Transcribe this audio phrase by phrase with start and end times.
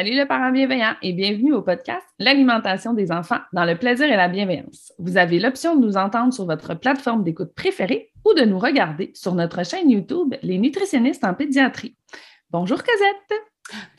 [0.00, 4.16] Salut le parent bienveillant et bienvenue au podcast L'alimentation des enfants dans le plaisir et
[4.16, 4.94] la bienveillance.
[4.98, 9.10] Vous avez l'option de nous entendre sur votre plateforme d'écoute préférée ou de nous regarder
[9.12, 11.96] sur notre chaîne YouTube Les nutritionnistes en pédiatrie.
[12.48, 13.42] Bonjour Cosette.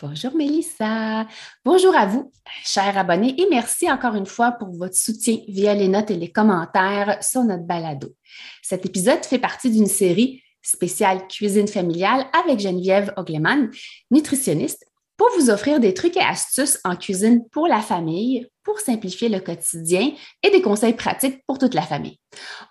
[0.01, 1.27] Bonjour Mélissa.
[1.63, 2.31] Bonjour à vous,
[2.65, 6.31] chers abonnés, et merci encore une fois pour votre soutien via les notes et les
[6.31, 8.07] commentaires sur notre balado.
[8.63, 13.69] Cet épisode fait partie d'une série spéciale cuisine familiale avec Geneviève Ogleman,
[14.09, 14.83] nutritionniste
[15.21, 19.39] pour vous offrir des trucs et astuces en cuisine pour la famille, pour simplifier le
[19.39, 22.17] quotidien et des conseils pratiques pour toute la famille.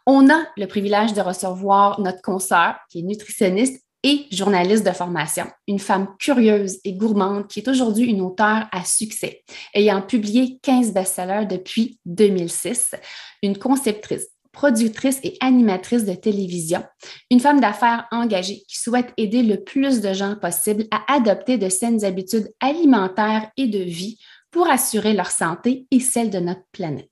[0.05, 5.47] On a le privilège de recevoir notre consoeur qui est nutritionniste et journaliste de formation,
[5.69, 10.93] une femme curieuse et gourmande qui est aujourd'hui une auteure à succès, ayant publié 15
[10.93, 12.97] best-sellers depuis 2006,
[13.45, 14.27] une conceptrice
[14.61, 16.85] productrice et animatrice de télévision,
[17.31, 21.71] une femme d'affaires engagée qui souhaite aider le plus de gens possible à adopter de
[21.71, 24.19] saines habitudes alimentaires et de vie
[24.51, 27.09] pour assurer leur santé et celle de notre planète.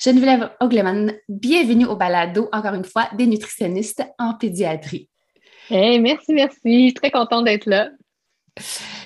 [0.00, 5.08] Geneviève Ogleman, bienvenue au balado, encore une fois, des nutritionnistes en pédiatrie.
[5.70, 6.60] Hey, merci, merci.
[6.62, 7.90] Je suis très contente d'être là.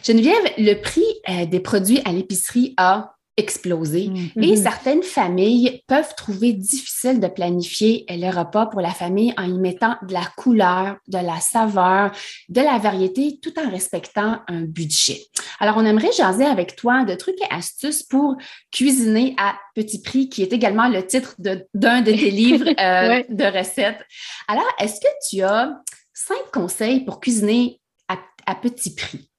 [0.05, 4.05] Geneviève, le prix euh, des produits à l'épicerie a exploser.
[4.05, 4.63] Et mm-hmm.
[4.63, 9.97] certaines familles peuvent trouver difficile de planifier le repas pour la famille en y mettant
[10.03, 12.13] de la couleur, de la saveur,
[12.49, 15.21] de la variété, tout en respectant un budget.
[15.61, 18.37] Alors, on aimerait jaser avec toi de trucs et astuces pour
[18.71, 23.59] cuisiner à petit prix, qui est également le titre d'un de, tes livres euh, de
[23.59, 24.05] recettes.
[24.47, 25.73] Alors, est-ce que tu as
[26.13, 29.31] cinq conseils pour cuisiner à, à petit prix?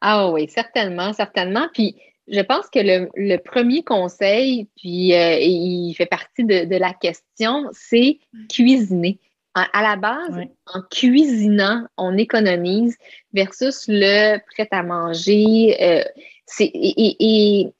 [0.00, 1.66] Ah oui, certainement, certainement.
[1.72, 1.96] Puis,
[2.28, 8.18] je pense que le, premier conseil, puis euh, il fait partie de, la question, c'est
[8.48, 9.18] cuisiner.
[9.56, 12.96] À, la base, en cuisinant, on économise
[13.32, 15.76] versus le prêt à manger.
[15.80, 16.02] Euh,
[16.58, 17.72] et,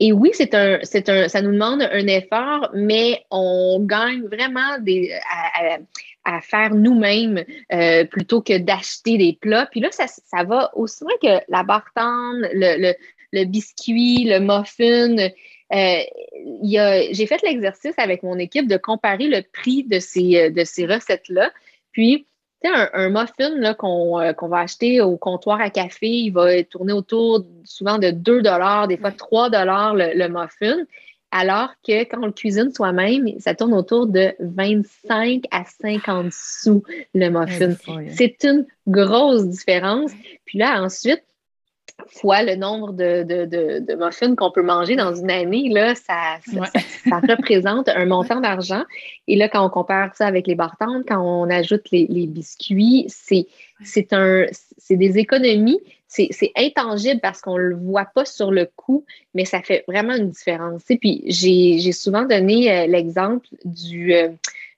[0.00, 4.78] et, oui, c'est un, c'est un, ça nous demande un effort, mais on gagne vraiment
[4.80, 5.12] des,
[6.24, 9.66] à, faire nous-mêmes euh, plutôt que d'acheter des plats.
[9.70, 12.94] Puis là, ça, ça va aussi loin que la bartende, le, le
[13.32, 15.30] biscuit, le muffin.
[15.72, 16.00] Euh,
[17.12, 20.86] j'ai fait l'exercice avec mon équipe de comparer le prix de ces, euh, de ces
[20.86, 21.50] recettes-là.
[21.92, 22.26] Puis,
[22.64, 27.44] un, un muffin euh, qu'on va acheter au comptoir à café, il va tourner autour
[27.64, 28.42] souvent de 2
[28.88, 30.84] des fois 3 le, le muffin.
[31.32, 36.82] Alors que quand on le cuisine soi-même, ça tourne autour de 25 à 50 sous
[37.14, 37.74] le muffin.
[38.08, 40.10] C'est une grosse différence.
[40.44, 41.22] Puis là, ensuite,
[42.08, 47.18] fois le nombre de, de, muffins qu'on peut manger dans une année, là, ça, ça,
[47.20, 48.84] représente un montant d'argent.
[49.28, 53.46] Et là, quand on compare ça avec les bartendes, quand on ajoute les, biscuits, c'est,
[53.84, 54.46] c'est, un,
[54.78, 55.80] c'est des économies.
[56.08, 60.14] C'est, intangible parce qu'on ne le voit pas sur le coup, mais ça fait vraiment
[60.16, 60.82] une différence.
[60.90, 64.30] Et puis, j'ai, souvent donné euh, l'exemple du, euh,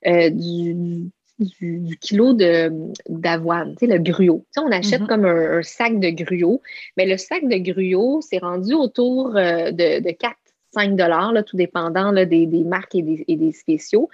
[0.07, 4.45] euh, du du, kilo d'avoine, tu sais, le gruau.
[4.47, 5.07] Tu sais, on achète mm-hmm.
[5.07, 6.63] comme un, sac de gruau,
[6.97, 10.17] mais le sac de gruau, c'est rendu autour euh, de, de
[10.77, 14.09] 4-5 dollars, tout dépendant des, marques et des, spéciaux.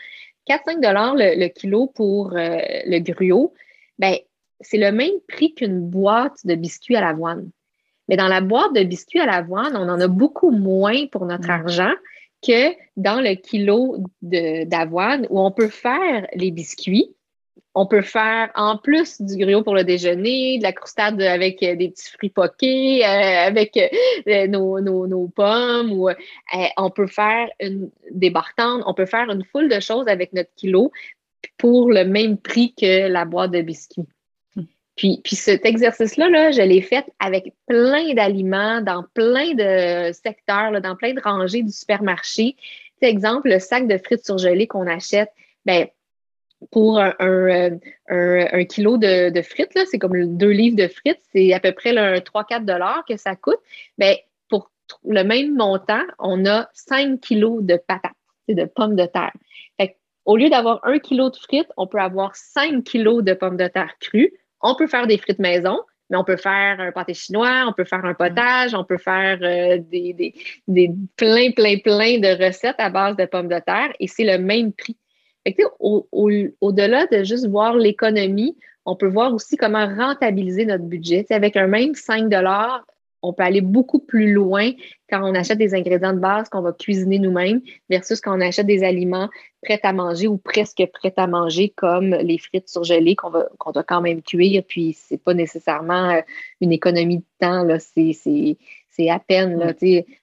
[0.49, 3.53] 4-5 dollars le, kilo pour euh, le gruau,
[3.99, 4.17] ben,
[4.61, 7.51] c'est le même prix qu'une boîte de biscuits à l'avoine.
[8.09, 11.51] Mais dans la boîte de biscuits à l'avoine, on en a beaucoup moins pour notre
[11.51, 11.93] argent
[12.43, 17.15] que dans le kilo d'avoine où on peut faire les biscuits,
[17.75, 21.77] on peut faire en plus du griot pour le déjeuner, de la croustade avec euh,
[21.77, 26.09] des petits fruits poqués, euh, avec euh, nos, pommes, ou
[26.77, 27.49] on peut faire
[28.11, 30.91] des bartendes, on peut faire une foule de choses avec notre kilo.
[31.57, 34.09] pour le même prix que la boîte de biscuits.
[34.99, 40.81] Puis, puis cet exercice-là, là, je l'ai fait avec plein d'aliments, dans plein de secteurs,
[40.81, 42.57] dans plein de rangées du supermarché.
[43.01, 45.31] Exemple, le sac de frites surgelées qu'on achète,
[45.65, 45.87] ben,
[46.73, 47.15] pour un,
[48.09, 52.65] un, kilo de, frites, c'est comme deux livres de frites, c'est à peu près 3-4
[52.65, 53.61] dollars que ça coûte.
[53.99, 54.17] Bien,
[54.49, 54.73] pour
[55.07, 58.17] le même montant, on a 5 kilos de patates,
[58.49, 59.33] de pommes de terre.
[60.25, 63.69] au lieu d'avoir un kilo de frites, on peut avoir 5 kilos de pommes de
[63.69, 64.33] terre crues.
[64.61, 67.85] On peut faire des frites maison, mais on peut faire un pâté chinois, on peut
[67.85, 70.35] faire un potage, on peut faire euh, des, des,
[70.67, 74.39] des, plein, plein, plein de recettes à base de pommes de terre et c'est le
[74.39, 74.97] même prix.
[75.81, 81.27] Au-delà de juste voir l'économie, on peut voir aussi comment rentabiliser notre budget.
[81.31, 82.29] avec un même 5
[83.23, 84.73] on peut aller beaucoup plus loin
[85.11, 88.67] quand on achète des ingrédients de base qu'on va cuisiner nous-mêmes versus quand on achète
[88.67, 89.29] des aliments
[89.63, 94.01] prêts à manger ou presque prêts à manger comme les frites surgelées qu'on doit quand
[94.01, 94.63] même cuire.
[94.67, 96.21] Puis c'est pas nécessairement euh,
[96.61, 97.67] une économie de temps.
[97.79, 98.57] C'est
[98.99, 99.73] c'est à peine, là,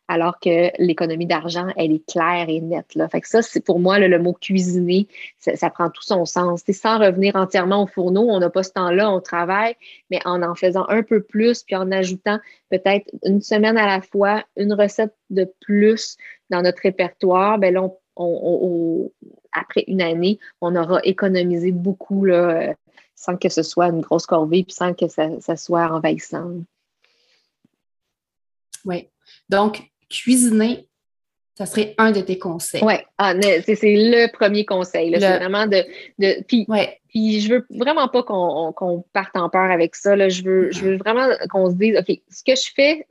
[0.08, 2.94] alors que l'économie d'argent, elle est claire et nette.
[2.96, 3.08] Là.
[3.08, 5.08] Fait que ça, c'est pour moi, le mot cuisiner,
[5.38, 6.64] ça, prend tout son sens.
[6.70, 9.76] sans revenir entièrement au fourneau, on n'a pas ce temps-là, on travaille,
[10.12, 12.40] mais en en faisant un peu plus, puis en ajoutant
[12.70, 16.18] peut-être une semaine à la fois, une recette de plus
[16.50, 17.90] dans notre répertoire, ben là,
[19.54, 22.76] après une année, on aura économisé beaucoup là,
[23.16, 26.52] sans que ce soit une grosse corvée, puis sans que ça, ça soit envahissant.
[28.86, 29.10] Oui.
[29.50, 30.88] Donc, cuisiner,
[31.58, 32.84] ça serait un de tes conseils.
[32.84, 35.16] Oui, ah, c'est le premier conseil.
[35.18, 35.84] C'est vraiment de.
[36.20, 36.66] de puis,
[37.16, 40.18] puis je veux vraiment pas qu'on parte en peur avec ça.
[40.18, 40.28] Là.
[40.28, 43.08] Je, veux, je veux vraiment qu'on se dise OK, ce que je fais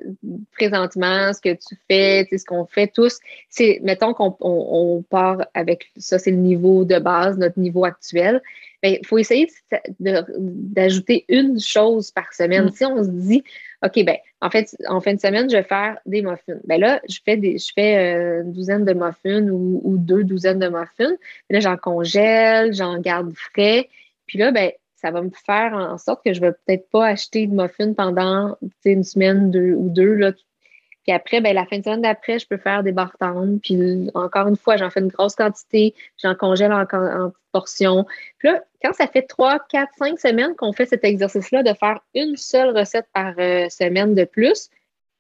[0.53, 3.19] présentement, ce que tu fais, ce qu'on fait tous,
[3.49, 8.43] c'est, mettons qu'on on, part avec ça, c'est le niveau de base, notre niveau actuel.
[8.83, 9.49] Il faut essayer
[9.99, 12.67] d'ajouter une chose par semaine.
[12.67, 12.73] Mm.
[12.73, 13.43] Si on se dit,
[13.83, 16.59] OK, ben, en fait, en fin de semaine, je vais faire des muffins.
[16.65, 20.59] Ben là, je fais des, je fais euh, une douzaine de muffins ou, deux douzaines
[20.59, 21.17] de muffins.
[21.49, 23.89] Là, j'en congèle, j'en garde frais.
[24.27, 27.07] Puis là, ben, ça va me faire en sorte que je ne vais peut-être pas
[27.07, 30.33] acheter de muffins pendant une semaine deux, ou deux là,
[31.05, 33.61] puis après, ben, la fin de semaine d'après, je peux faire des bartendes.
[33.63, 38.07] Puis encore une fois, j'en fais une grosse quantité, j'en congèle en, en, petites portions.
[38.39, 42.01] Puis là, quand ça fait trois, quatre, cinq semaines qu'on fait cet exercice-là de faire
[42.15, 44.71] une seule recette par euh, semaine de plus,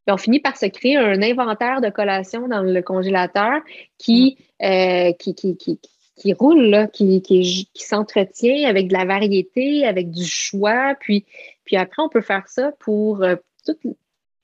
[0.06, 3.60] ben, on finit par se créer un inventaire de collations dans le congélateur
[3.98, 4.64] qui, mm.
[4.64, 5.78] euh, qui, qui, qui,
[6.16, 10.94] qui, roule, là, qui, qui, s'entretient avec de la variété, avec du choix.
[11.00, 11.24] Puis,
[11.64, 13.36] puis après, on peut faire ça pour euh,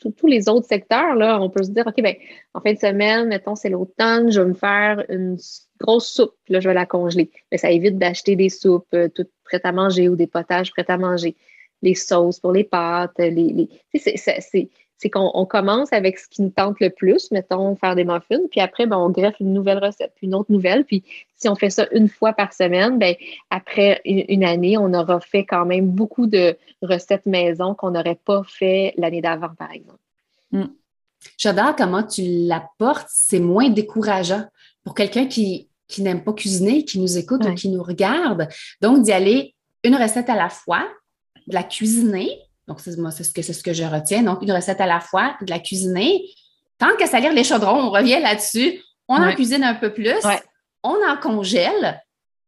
[0.01, 2.15] tous les autres secteurs, là, on peut se dire, OK, ben,
[2.55, 5.37] en fin de semaine, mettons, c'est l'automne, je vais me faire une
[5.79, 7.31] grosse soupe, là, je vais la congeler.
[7.53, 10.87] Mais ça évite d'acheter des soupes euh, toutes prêtes à manger ou des potages prêts
[10.89, 11.37] à manger.
[11.83, 13.69] Les sauces pour les pâtes, les, les...
[13.95, 14.69] c'est
[15.01, 18.61] c'est qu'on commence avec ce qui nous tente le plus, mettons, faire des muffins, puis
[18.61, 21.03] après, ben, on greffe une nouvelle recette, puis une autre nouvelle, puis
[21.37, 23.15] si on fait ça une fois par semaine, ben,
[23.49, 28.43] après une année, on aura fait quand même beaucoup de recettes maison qu'on n'aurait pas
[28.47, 30.01] fait l'année d'avant, par exemple.
[30.53, 30.67] Hmm.
[31.39, 34.45] J'adore comment tu l'apportes, c'est moins décourageant
[34.85, 35.67] pour quelqu'un qui,
[35.99, 38.49] n'aime pas cuisiner, qui nous écoute ou qui nous regarde.
[38.83, 40.87] Donc, d'y aller une recette à la fois,
[41.47, 42.39] de la cuisiner,
[42.71, 44.23] donc, c'est, moi, c'est ce, que, c'est ce que je retiens.
[44.23, 46.23] Donc, une recette à la fois, de la cuisiner.
[46.79, 48.81] Tant qu'à salir les chaudrons, on revient là-dessus.
[49.09, 50.15] On en cuisine un peu plus.
[50.85, 52.01] On en congèle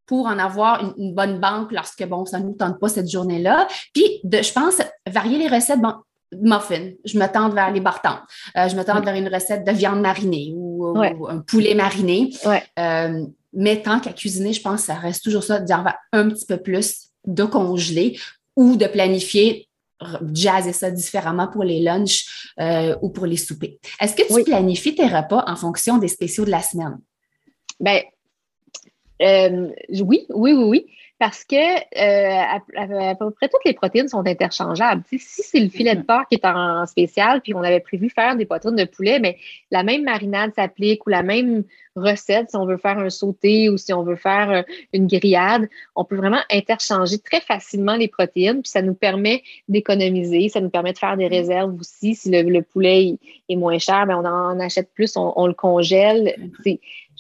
[0.07, 3.67] pour en avoir une, bonne banque lorsque, bon, ça ne nous tente pas cette journée-là.
[3.93, 5.95] Puis, de, je pense, varier les recettes, bon,
[6.41, 8.21] muffins, je me tente vers les bartons.
[8.57, 10.87] Euh, je me tente vers une recette de viande marinée ou,
[11.29, 12.31] un poulet mariné.
[12.79, 16.29] Euh, mais tant qu'à cuisiner, je pense que ça reste toujours ça, d'en avoir un
[16.29, 18.21] petit peu plus de congeler
[18.55, 19.69] ou de planifier
[20.33, 23.79] jazzer ça différemment pour les lunchs euh, ou pour les soupers.
[24.01, 26.99] Est-ce que tu planifies tes repas en fonction des spéciaux de la semaine?
[27.81, 28.01] Bien,
[29.23, 30.87] euh, oui, oui, oui, oui
[31.23, 35.05] parce que euh, à, peu près toutes les protéines sont interchangeables.
[35.07, 38.35] si c'est le filet de porc qui est en spécial, puis on avait prévu faire
[38.35, 39.37] des poitrines de poulet, mais
[39.71, 41.63] la même marinade s'applique ou la même
[41.95, 44.63] recette si on veut faire un sauté ou si on veut faire euh,
[44.93, 50.49] une grillade, on peut vraiment interchanger très facilement les protéines, puis ça nous permet d'économiser,
[50.49, 51.31] ça nous permet de faire des mm-hmm.
[51.31, 52.17] réserves aussi.
[52.17, 53.17] Si le, poulet
[53.49, 56.35] est moins cher, ben, on en achète plus, on, le congèle.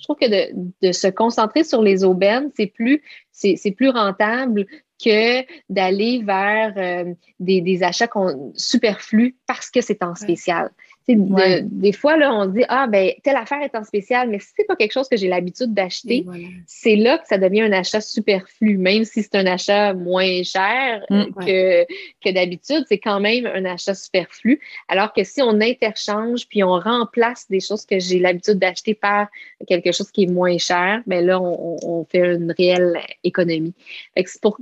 [0.02, 4.66] Je trouve que de, de se concentrer sur les aubaines, c'est plus c'est plus rentable
[5.02, 8.08] que d'aller vers euh, des, achats
[8.54, 10.70] superflus parce que c'est en spécial.
[11.08, 14.64] Des fois, là, on dit, ah, ben, telle affaire est en spécial, mais si c'est
[14.64, 16.24] pas quelque chose que j'ai l'habitude d'acheter,
[16.66, 21.04] c'est là que ça devient un achat superflu, même si c'est un achat moins cher
[21.10, 21.24] mm.
[21.44, 21.84] que,
[22.24, 24.60] que d'habitude, c'est quand même un achat superflu.
[24.88, 29.28] Alors que si on interchange puis on remplace des choses que j'ai l'habitude d'acheter par
[29.66, 33.74] quelque chose qui est moins cher, ben là, on, fait une réelle économie.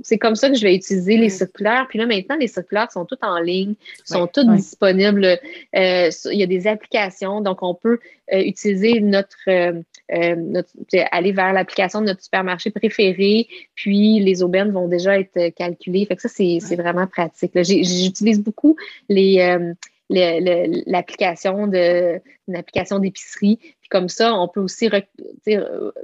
[0.03, 1.87] C'est comme ça que je vais utiliser les circulaires.
[1.89, 3.73] Puis là, maintenant, les circulaires sont toutes en ligne,
[4.05, 5.39] sont toutes disponibles.
[5.75, 7.99] Euh, il y a des applications, donc on peut
[8.33, 9.81] euh, utiliser notre, euh,
[10.35, 10.69] notre
[11.11, 16.05] aller vers l'application de notre supermarché préféré, puis les aubaines vont déjà être calculées.
[16.05, 17.51] Fait que ça, c'est vraiment pratique.
[17.55, 18.75] J'utilise beaucoup
[19.09, 19.39] les
[20.11, 23.57] l'application de une application d'épicerie.
[23.57, 24.89] Puis comme ça, on peut aussi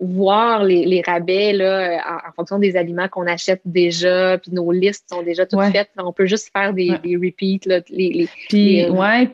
[0.01, 5.23] voir les, rabais là, en, fonction des aliments qu'on achète déjà, puis nos listes sont
[5.23, 5.89] déjà toutes faites.
[5.97, 7.67] On peut juste faire des, repeats.
[7.67, 9.29] Là, les, puis, euh, ouais.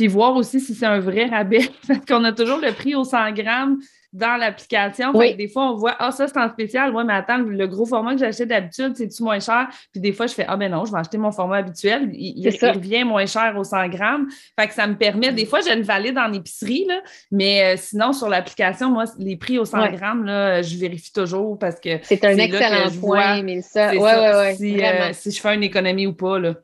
[0.00, 1.68] Puis voir aussi si c'est un vrai rabais.
[1.86, 3.80] Parce qu'on a toujours le prix au 100 grammes
[4.14, 5.12] dans l'application.
[5.12, 6.96] Des fois, on voit, ah, ça, c'est en spécial.
[6.96, 9.68] Oui, mais attends, le gros format que j'achète d'habitude, c'est-tu moins cher?
[9.92, 12.08] Puis des fois, je fais, ah, ben non, je vais acheter mon format habituel.
[12.14, 14.26] Il, revient moins cher au 100 grammes.
[14.58, 17.74] Fait que ça me permet, des fois, j'ai une valide en épicerie, là, mais euh,
[17.76, 21.98] sinon, sur l'application, moi, les prix au 100 grammes, là, je vérifie toujours parce que.
[22.04, 25.62] C'est un excellent point, mais ça, ouais, ouais, ouais, si, euh, si je fais une
[25.62, 26.54] économie ou pas, là.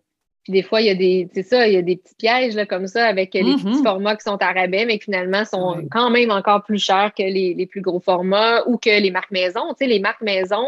[0.47, 2.55] Puis des fois, il y a des, c'est ça, il y a des petits pièges
[2.55, 3.83] là, comme ça avec les petits mm-hmm.
[3.83, 7.25] formats qui sont à rabais, mais qui finalement sont quand même encore plus chers que
[7.25, 9.63] les, plus gros formats ou que les marques maison.
[9.71, 10.65] Tu sais, les marques maison,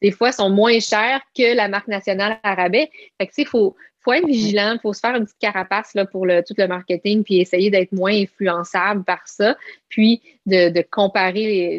[0.00, 2.88] des fois, sont moins chères que la marque nationale à rabais.
[3.18, 3.74] Fait que, tu sais, il faut,
[4.06, 6.68] faut être vigilant, il faut se faire une petite carapace là, pour le, tout le
[6.68, 9.56] marketing, puis essayer d'être moins influençable par ça.
[9.88, 11.78] Puis de, comparer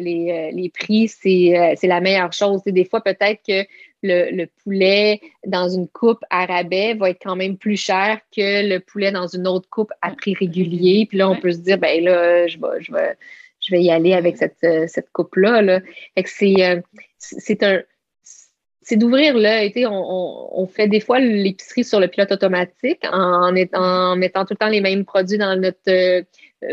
[0.52, 2.62] les, euh, prix, euh, c'est la meilleure chose.
[2.64, 3.66] des fois, peut-être que
[4.02, 8.78] le, poulet dans une coupe à rabais va être quand même plus cher que le
[8.78, 11.06] poulet dans une autre coupe à prix régulier.
[11.08, 13.16] Puis là, on peut se dire, ben là, je vais, je vais,
[13.60, 15.62] je vais y aller avec cette, euh, cette coupe-là.
[15.62, 15.80] Là.
[16.24, 16.80] c'est, euh,
[17.18, 17.82] c'est un
[18.88, 19.70] c'est d'ouvrir l'œil.
[19.84, 24.56] On, on, fait des fois l'épicerie sur le pilote automatique en, en, mettant tout le
[24.56, 26.22] temps les mêmes produits dans notre euh,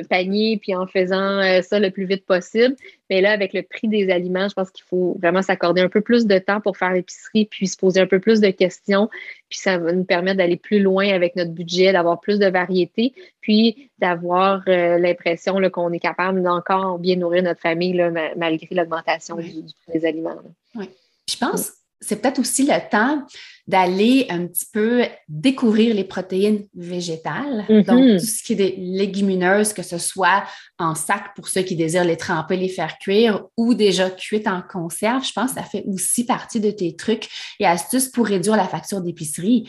[0.10, 2.74] panier puis en faisant euh, ça le plus vite possible.
[3.10, 6.00] Mais là, avec le prix des aliments, je pense qu'il faut vraiment s'accorder un peu
[6.00, 9.10] plus de temps pour faire l'épicerie puis se poser un peu plus de questions.
[9.50, 13.13] Puis ça va nous permettre d'aller plus loin avec notre budget, d'avoir plus de variété,
[13.41, 19.36] puis d'avoir euh, l'impression qu'on est capable d'encore bien nourrir notre famille là, malgré l'augmentation
[19.36, 20.38] du, prix des aliments.
[20.75, 20.89] Oui.
[21.27, 21.74] Je pense
[22.05, 23.25] c'est peut-être aussi le temps
[23.67, 27.85] d'aller un petit peu découvrir les protéines végétales, mm-hmm.
[27.85, 30.43] donc tout ce qui est des légumineuses, que ce soit
[30.77, 34.62] en sac pour ceux qui désirent les tremper, les faire cuire ou déjà cuites en
[34.62, 35.25] conserve.
[35.25, 37.27] Je pense que ça fait aussi partie de tes trucs
[37.59, 39.67] et astuces pour réduire la facture d'épicerie.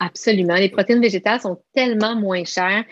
[0.00, 0.54] Absolument.
[0.54, 2.84] Les protéines végétales sont tellement moins chères.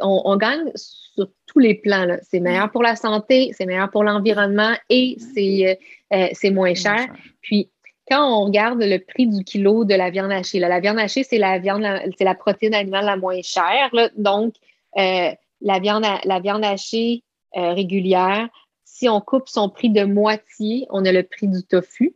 [0.00, 2.18] On, gagne sur tous les plans.
[2.28, 5.78] C'est meilleur pour la santé, c'est meilleur pour l'environnement et c'est
[6.12, 7.06] euh, euh, moins cher.
[7.40, 7.70] Puis,
[8.08, 11.38] quand on regarde le prix du kilo de la viande hachée, la viande hachée, c'est
[11.38, 11.84] la viande,
[12.18, 13.90] c'est la protéine animale la moins chère.
[14.16, 14.54] donc,
[14.98, 15.30] euh,
[15.60, 17.22] la, viande, la viande hachée
[17.56, 18.48] euh, régulière,
[18.84, 22.14] si on coupe son prix de moitié, on a le prix du tofu.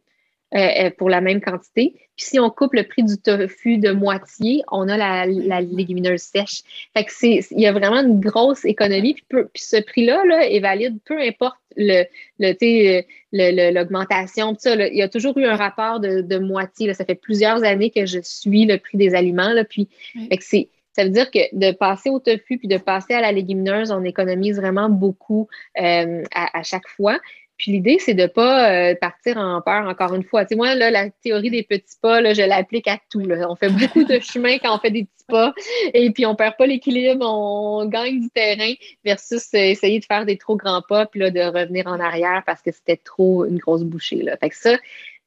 [0.55, 1.95] Euh, pour la même quantité.
[2.17, 5.27] Puis si on coupe le prix du tofu de moitié, on a la,
[5.61, 6.63] légumineuse sèche.
[6.97, 9.15] Fait que c'est, il y a vraiment une grosse économie.
[9.15, 12.05] Puis, puis ce prix-là là, est valide, peu importe le,
[12.39, 14.57] le, l'augmentation.
[14.67, 16.87] il y a toujours eu un rapport de, moitié.
[16.87, 16.95] Là.
[16.95, 19.53] Ça fait plusieurs années que je suis le prix des aliments.
[19.53, 19.89] Là, puis,
[20.41, 23.91] c'est, ça veut dire que de passer au tofu puis de passer à la légumineuse,
[23.91, 25.47] on économise vraiment beaucoup
[25.79, 27.19] euh, à, chaque fois.
[27.59, 30.45] Puis l'idée, c'est de ne pas euh, partir en peur, encore une fois.
[30.45, 33.21] Tu sais, moi, là, la théorie des petits pas, là, je l'applique à tout.
[33.21, 33.47] Là.
[33.49, 35.55] On fait beaucoup de chemin quand on fait des petits pas
[35.93, 38.73] et puis on ne perd pas l'équilibre, on gagne du terrain
[39.05, 42.43] versus euh, essayer de faire des trop grands pas puis là, de revenir en arrière
[42.47, 44.23] parce que c'était trop une grosse bouchée.
[44.23, 44.37] Là.
[44.37, 44.77] Fait que ça,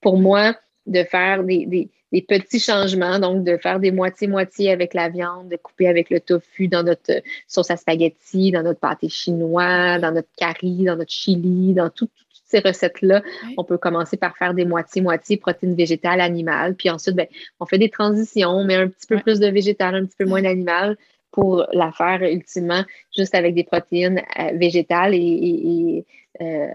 [0.01, 0.55] pour moi,
[0.85, 5.49] de faire des, des, des petits changements, donc de faire des moitiés-moitiés avec la viande,
[5.49, 9.99] de couper avec le tofu dans notre euh, sauce à spaghetti, dans notre pâté chinois,
[9.99, 12.11] dans notre curry, dans notre chili, dans toutes
[12.45, 13.21] ces recettes-là.
[13.57, 17.27] On peut commencer par faire des moitiés-moitiés protéines végétales, animales, puis ensuite, ben,
[17.59, 20.25] on fait des transitions, on met un petit peu plus de végétal, un petit peu
[20.25, 20.97] moins d'animal
[21.31, 22.83] pour la faire ultimement
[23.15, 26.05] juste avec des protéines euh, végétales et,
[26.41, 26.67] euh,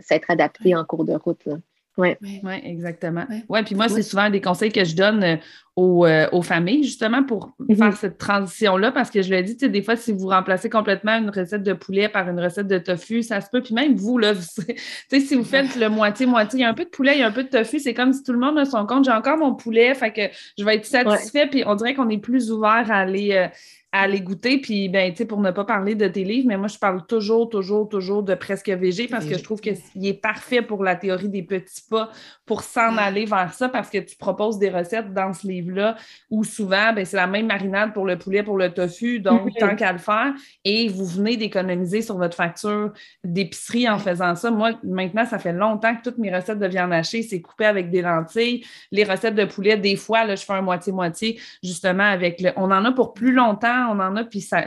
[0.00, 1.44] s'être adapté en cours de route.
[1.44, 1.56] Là.
[1.98, 3.26] Oui, ouais, exactement.
[3.28, 5.36] Oui, ouais, puis moi, c'est souvent des conseils que je donne euh,
[5.78, 7.76] euh, aux, familles, justement, pour mm-hmm.
[7.76, 10.70] faire cette transition-là, parce que je le dis, tu sais, des fois, si vous remplacez
[10.70, 13.62] complètement une recette de poulet par une recette de tofu, ça se peut.
[13.62, 14.32] Puis même vous, là,
[14.66, 14.74] tu
[15.08, 17.22] sais, si vous faites le moitié-moitié, il y a un peu de poulet, il y
[17.22, 19.04] a un peu de tofu, c'est comme si tout le monde a son compte.
[19.04, 20.22] J'ai encore mon poulet, fait que
[20.58, 23.32] je vais être satisfait, puis on dirait qu'on est plus ouvert à aller.
[23.32, 23.48] Euh,
[23.94, 24.58] à les goûter.
[24.58, 27.04] Puis, ben, tu sais, pour ne pas parler de tes livres, mais moi, je parle
[27.06, 30.96] toujours, toujours, toujours de presque végé parce que je trouve qu'il est parfait pour la
[30.96, 32.10] théorie des petits pas,
[32.46, 35.96] pour s'en aller vers ça parce que tu proposes des recettes dans ce livre-là
[36.30, 39.76] où souvent, ben, c'est la même marinade pour le poulet, pour le tofu, donc tant
[39.76, 40.32] qu'à le faire.
[40.64, 42.92] Et vous venez d'économiser sur votre facture
[43.24, 44.50] d'épicerie en faisant ça.
[44.50, 47.90] Moi, maintenant, ça fait longtemps que toutes mes recettes de viande hachée, c'est coupé avec
[47.90, 48.64] des lentilles.
[48.90, 52.52] Les recettes de poulet, des fois, là, je fais un moitié-moitié, justement, avec le.
[52.56, 54.64] On en a pour plus longtemps on en a, puis ça,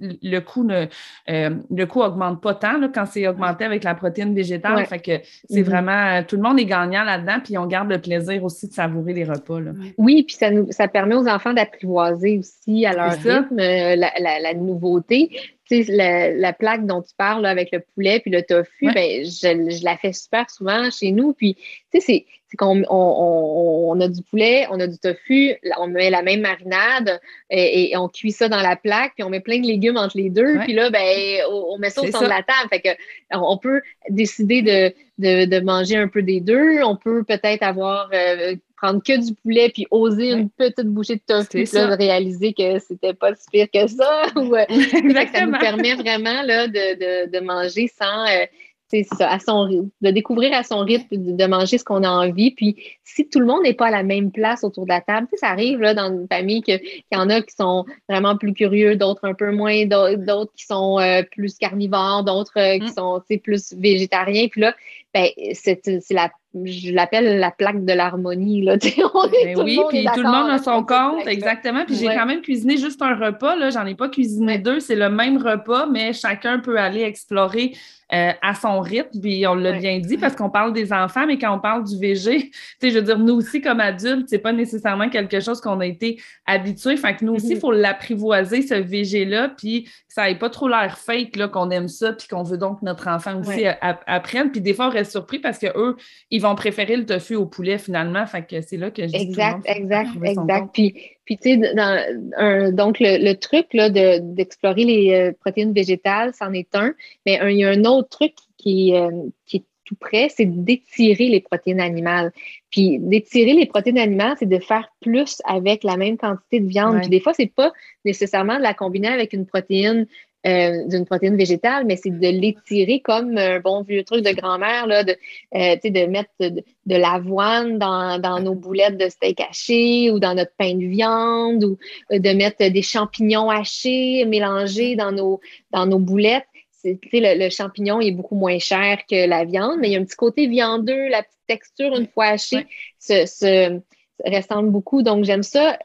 [0.00, 0.86] le coût ne
[1.30, 4.84] euh, le coût augmente pas tant quand c'est augmenté avec la protéine végétale.
[4.86, 5.12] Fait que
[5.48, 5.64] c'est mm-hmm.
[5.64, 9.12] vraiment tout le monde est gagnant là-dedans, puis on garde le plaisir aussi de savourer
[9.12, 9.60] les repas.
[9.98, 14.54] Oui, puis ça nous ça permet aux enfants d'apprivoiser aussi à leur rythme euh, la,
[14.54, 15.30] nouveauté.
[15.70, 19.96] La, la, plaque dont tu parles avec le poulet puis le tofu, ben, je, la
[19.96, 21.32] fais super souvent chez nous.
[21.32, 25.88] Puis, tu sais, c'est c'est qu'on on, a du poulet, on a du tofu, on
[25.88, 27.20] met la même marinade
[27.50, 30.30] et, on cuit ça dans la plaque, puis on met plein de légumes entre les
[30.30, 32.68] deux, puis là, ben, on, met ça au centre de la table.
[32.70, 32.88] Fait que
[33.32, 36.82] on peut décider de, manger un peu des deux.
[36.82, 41.22] On peut peut-être avoir euh, prendre que du poulet puis oser une petite bouchée de
[41.26, 44.24] tofu, puis là, de réaliser que c'était pas si pire que ça.
[45.32, 48.26] ça nous permet vraiment là, de, de, manger sans.
[48.26, 48.46] Euh,
[48.88, 52.52] c'est ça, à son de découvrir à son rythme, de, manger ce qu'on a envie.
[52.52, 55.26] Puis si tout le monde n'est pas à la même place autour de la table,
[55.34, 56.80] ça arrive là, dans une famille qu'il
[57.12, 61.00] y en a qui sont vraiment plus curieux, d'autres un peu moins, d'autres qui sont
[61.00, 62.94] euh, plus carnivores, d'autres euh, qui mm.
[62.94, 64.46] sont plus végétariens.
[64.48, 64.74] Puis là,
[65.16, 66.30] ben, c'est la
[66.64, 68.62] je l'appelle la plaque de l'harmonie.
[68.62, 71.84] Là, ben oui, puis tout le monde a son compte, exactement.
[71.84, 74.96] Puis j'ai quand même cuisiné juste un repas, là, j'en ai pas cuisiné deux, c'est
[74.96, 77.72] le même repas, mais chacun peut aller explorer
[78.12, 81.38] euh, à son rythme, puis on l'a bien dit parce qu'on parle des enfants, mais
[81.38, 85.08] quand on parle du VG, je veux dire, nous aussi comme adultes, c'est pas nécessairement
[85.08, 86.96] quelque chose qu'on a été habitué.
[86.96, 87.60] Fait que nous aussi, il mm-hmm.
[87.60, 92.12] faut l'apprivoiser, ce VG-là, puis ça n'ait pas trop l'air fake là, qu'on aime ça,
[92.12, 93.66] puis qu'on veut donc que notre enfant aussi
[94.06, 94.52] apprenne.
[94.52, 95.96] Puis des fois, on surpris parce qu'eux,
[96.30, 98.26] ils vont préférer le tofu au poulet finalement.
[98.26, 100.68] Fait que c'est là que je dis Exact, exact, exact.
[100.74, 106.74] Puis, puis tu sais, donc le, truc là, d'explorer les euh, protéines végétales, c'en est
[106.74, 106.94] un.
[107.24, 109.10] Mais il y a un autre truc qui, euh,
[109.46, 112.32] qui est tout près, c'est d'étirer les protéines animales.
[112.70, 116.98] Puis d'étirer les protéines animales, c'est de faire plus avec la même quantité de viande.
[117.00, 117.72] Puis des fois, c'est pas
[118.04, 120.06] nécessairement de la combiner avec une protéine
[120.46, 124.86] euh, d'une protéine végétale, mais c'est de l'étirer comme un bon vieux truc de grand-mère,
[124.86, 125.16] là, de,
[125.56, 130.52] euh, de mettre de, l'avoine dans, dans, nos boulettes de steak haché ou dans notre
[130.56, 131.78] pain de viande ou
[132.12, 135.40] euh, de mettre des champignons hachés mélangés dans nos,
[135.72, 136.46] dans nos boulettes.
[136.84, 140.04] Le, le, champignon est beaucoup moins cher que la viande, mais il y a un
[140.04, 142.66] petit côté viandeux, la petite texture une fois hachée
[143.00, 143.80] se,
[144.24, 145.02] ressemble beaucoup.
[145.02, 145.76] Donc, j'aime ça,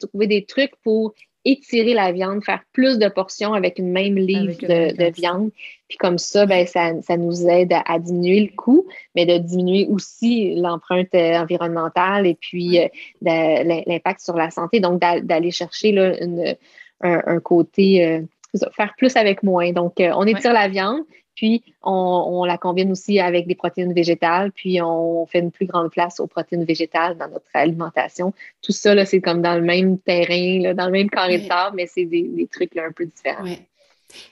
[0.00, 1.14] trouver des trucs pour
[1.46, 5.50] étirer la viande, faire plus de portions avec une même livre de, viande.
[5.88, 10.56] Puis comme ça, ben, ça, nous aide à, diminuer le coût, mais de diminuer aussi
[10.56, 12.88] l'empreinte euh, environnementale et puis euh,
[13.22, 14.80] l'impact sur la santé.
[14.80, 16.12] Donc, d'aller chercher là,
[17.00, 18.22] un, côté, euh,
[18.72, 19.70] faire plus avec moins.
[19.72, 21.02] Donc, on étire la viande,
[21.36, 25.90] puis, on, la combine aussi avec des protéines végétales, puis on fait une plus grande
[25.90, 28.32] place aux protéines végétales dans notre alimentation.
[28.62, 32.06] Tout ça, c'est comme dans le même terrain, dans le même carré de mais c'est
[32.06, 33.44] des, trucs un peu différents.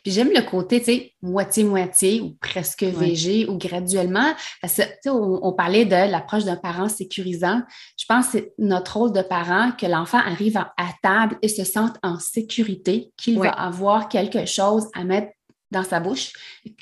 [0.02, 4.32] Puis j'aime le côté, tu sais, moitié-moitié ou presque végé ou graduellement.
[4.62, 7.60] Parce que, on, on, parlait de l'approche d'un parent sécurisant.
[7.98, 11.64] Je pense que c'est notre rôle de parent que l'enfant arrive à, table et se
[11.64, 15.32] sente en sécurité, qu'il va avoir quelque chose à mettre
[15.70, 16.32] dans sa bouche,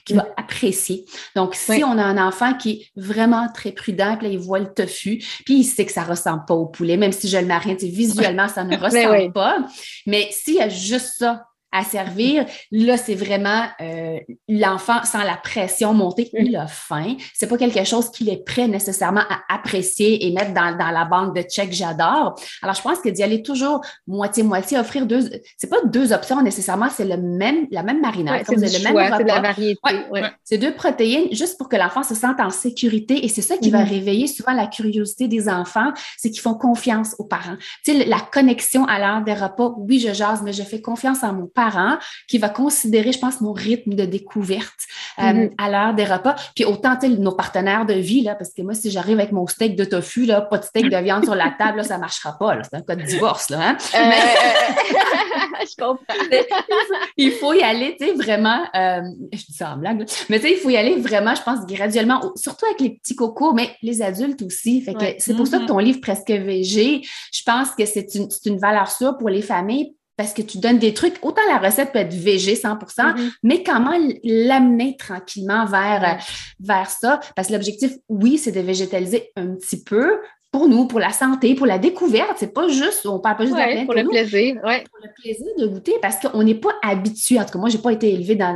[0.05, 0.35] qui va mm.
[0.37, 1.05] apprécier.
[1.35, 4.59] Donc, si on a un enfant qui est vraiment très prudent, puis là, il voit
[4.59, 7.47] le tofu, puis il sait que ça ressemble pas au poulet, même si je le
[7.47, 9.59] marie, visuellement, ça ne ressemble pas.
[10.07, 12.45] Mais s'il y a juste ça à servir.
[12.71, 17.17] Là, c'est vraiment euh, l'enfant sans la pression montée, il a faim.
[17.35, 21.07] C'est pas quelque chose qu'il est prêt nécessairement à apprécier et mettre dans, dans la
[21.07, 22.39] banque de chèques j'adore.
[22.61, 26.89] Alors, je pense que d'y aller toujours moitié-moitié, offrir deux, c'est pas deux options nécessairement,
[26.91, 28.43] c'est le même, la même marinade.
[28.47, 29.25] c'est le même repas.
[29.25, 29.81] la variété.
[30.45, 33.71] C'est deux protéines juste pour que l'enfant se sente en sécurité et c'est ça qui
[33.71, 33.89] va mm-hmm.
[33.89, 37.57] réveiller souvent la curiosité des enfants, c'est qu'ils font confiance aux parents.
[37.85, 41.25] Tu sais, la connexion à l'heure des repas, oui, je jase, mais je fais confiance
[41.25, 41.62] à mon parent
[42.29, 44.73] qui va considérer, je pense, mon rythme de découverte
[45.19, 45.51] euh, mm-hmm.
[45.59, 46.35] à l'heure des repas.
[46.55, 49.77] Puis autant, nos partenaires de vie, là, parce que moi, si j'arrive avec mon steak
[49.77, 52.37] de tofu, là, pas de steak de viande sur la table, là, ça ne marchera
[52.39, 52.59] pas.
[52.63, 53.51] C'est un cas de divorce.
[53.51, 53.77] Là, hein?
[53.95, 53.99] euh,
[55.61, 56.15] je comprends.
[57.17, 60.47] il faut y aller, tu sais, vraiment, euh, je dis ça en blague, mais tu
[60.47, 63.71] sais, il faut y aller vraiment, je pense, graduellement, surtout avec les petits cocos, mais
[63.83, 64.81] les adultes aussi.
[64.83, 65.67] Fait que c'est pour ça que mm-hmm.
[65.67, 69.95] ton livre Presque VG, je pense que c'est une, une valeur sûre pour les familles
[70.17, 73.33] parce que tu donnes des trucs, autant la recette peut être végé 100 mm-hmm.
[73.43, 76.19] mais comment l'amener tranquillement vers,
[76.61, 77.21] vers ça?
[77.35, 80.19] Parce que l'objectif, oui, c'est de végétaliser un petit peu,
[80.53, 82.35] pour nous, pour la santé, pour la découverte.
[82.37, 84.61] C'est pas juste, on parle pas juste de la pour, le plaisir.
[84.63, 84.85] Ouais.
[84.91, 87.41] Pour le plaisir de goûter parce qu'on n'est pas habitué.
[87.41, 88.55] En tout cas, moi, j'ai pas été élevée dans,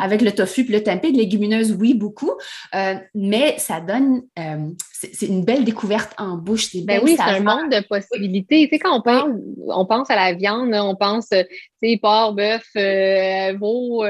[0.00, 2.32] avec le tofu et le tempeh, de légumineuses, oui, beaucoup,
[2.74, 6.74] euh, mais ça donne, euh, c'est une belle découverte en bouche.
[6.84, 8.64] Ben oui, c'est un monde de possibilités.
[8.64, 9.28] Tu sais, quand on pense,
[9.68, 11.44] on pense à la viande, on pense, tu
[11.82, 14.06] sais, porc, bœuf, euh, veau,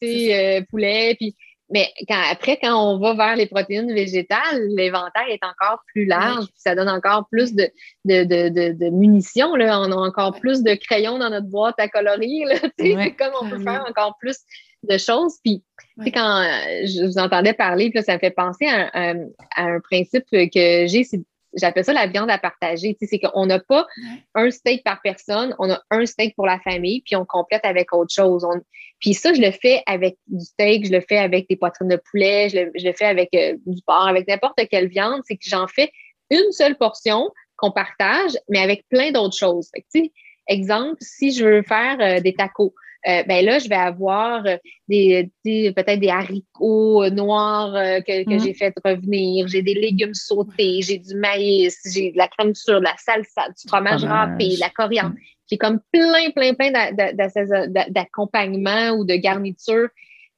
[0.00, 1.34] tu sais, poulet, puis
[1.72, 6.44] mais quand, après, quand on va vers les protéines végétales, l'inventaire est encore plus large,
[6.44, 7.70] puis ça donne encore plus de,
[8.04, 9.54] de, de, de, munitions.
[9.54, 9.80] Là.
[9.80, 12.44] On a encore plus de crayons dans notre boîte à colorier.
[12.78, 14.36] C'est comme on peut faire encore plus
[14.82, 15.36] de choses.
[15.42, 15.62] Puis,
[16.12, 19.14] quand euh, je vous entendais parler, puis ça me fait penser à,
[19.56, 21.22] à un principe que j'ai, c'est
[21.54, 22.96] j'appelle ça la viande à partager.
[23.00, 23.86] c'est qu'on n'a pas
[24.34, 27.92] un steak par personne, on a un steak pour la famille, puis on complète avec
[27.92, 28.46] autre chose.
[29.00, 32.00] Puis ça, je le fais avec du steak, je le fais avec des poitrines de
[32.10, 35.22] poulet, je le, fais avec euh, du porc, avec n'importe quelle viande.
[35.26, 35.90] C'est que j'en fais
[36.30, 39.70] une seule portion qu'on partage, mais avec plein d'autres choses.
[40.48, 42.74] exemple, si je veux faire euh, des tacos,
[43.08, 44.56] euh, ben là, je vais avoir euh,
[44.88, 48.40] des, peut-être des haricots noirs euh, que, que mm.
[48.40, 52.78] j'ai fait revenir, j'ai des légumes sautés, j'ai du maïs, j'ai de la crème sur
[52.78, 55.16] de la salsa, du fromage, râpé, la coriandre.
[55.50, 56.70] J'ai comme plein, plein, plein
[57.88, 59.88] d'accompagnements ou de garnitures.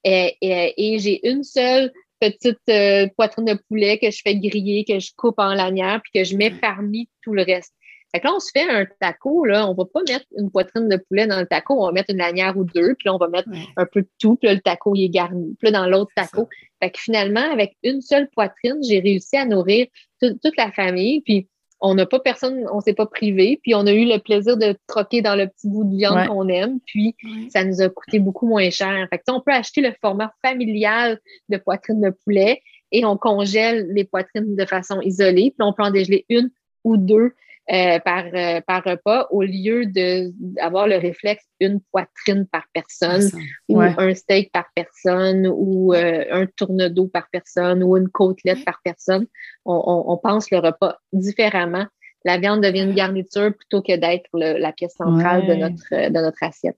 [0.03, 5.13] Et, et, j'ai une seule petite poitrine de poulet que je fais griller, que je
[5.17, 7.75] coupe en lanière, puis que je mets parmi tout le reste.
[8.15, 10.89] Fait que là, on se fait un taco, là, on va pas mettre une poitrine
[10.89, 13.19] de poulet dans le taco, on va mettre une lanière ou deux, puis là, on
[13.19, 15.57] va mettre un peu de tout, puis là, le taco, il est garni.
[15.59, 16.49] Puis là, dans l'autre taco.
[16.81, 19.89] Fait que finalement, avec une seule poitrine, j'ai réussi à nourrir
[20.21, 21.49] toute la famille, puis
[21.81, 24.77] on n'a pas personne, on s'est pas privé, puis on a eu le plaisir de
[24.87, 27.17] troquer dans le petit bout de viande qu'on aime, puis
[27.49, 29.09] ça nous a coûté beaucoup moins cher.
[29.11, 33.89] Fait que, on peut acheter le format familial de poitrine de poulet et on congèle
[33.93, 36.51] les poitrines de façon isolée, puis on peut en dégeler une
[36.85, 37.33] ou deux
[37.73, 43.31] euh, par, euh, par repas au lieu d'avoir le réflexe une poitrine par personne
[43.71, 48.67] ou un steak par personne ou euh, un tourne d'eau par personne ou une côtelette
[48.67, 49.27] par personne.
[49.65, 51.87] On, on, on, pense le repas différemment.
[52.27, 56.43] La viande devient une garniture plutôt que d'être la pièce centrale de, notre, de notre
[56.43, 56.77] assiette.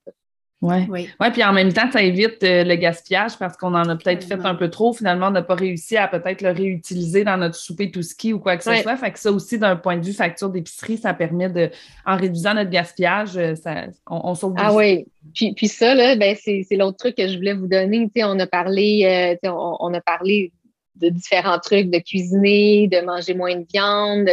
[0.63, 0.87] Ouais.
[0.89, 1.09] Oui.
[1.21, 4.25] Ouais, puis en même temps, ça évite euh, le gaspillage parce qu'on en a peut-être
[4.25, 4.95] fait un peu trop.
[4.95, 8.39] Finalement, on n'a pas réussi à peut-être le réutiliser dans notre souper tout ski ou
[8.39, 8.97] quoi que ce soit.
[8.97, 11.71] Fait que ça aussi, d'un point de vue facture d'épicerie, ça permet de,
[12.07, 15.07] en réduisant notre gaspillage, euh, ça, on, sauve Ah oui.
[15.35, 18.11] Puis, puis ça, là, ben, c'est, l'autre truc que je voulais vous donner.
[18.23, 20.53] on a parlé, euh, on, a parlé
[21.01, 24.29] de différents trucs, de cuisiner, de manger moins de viande,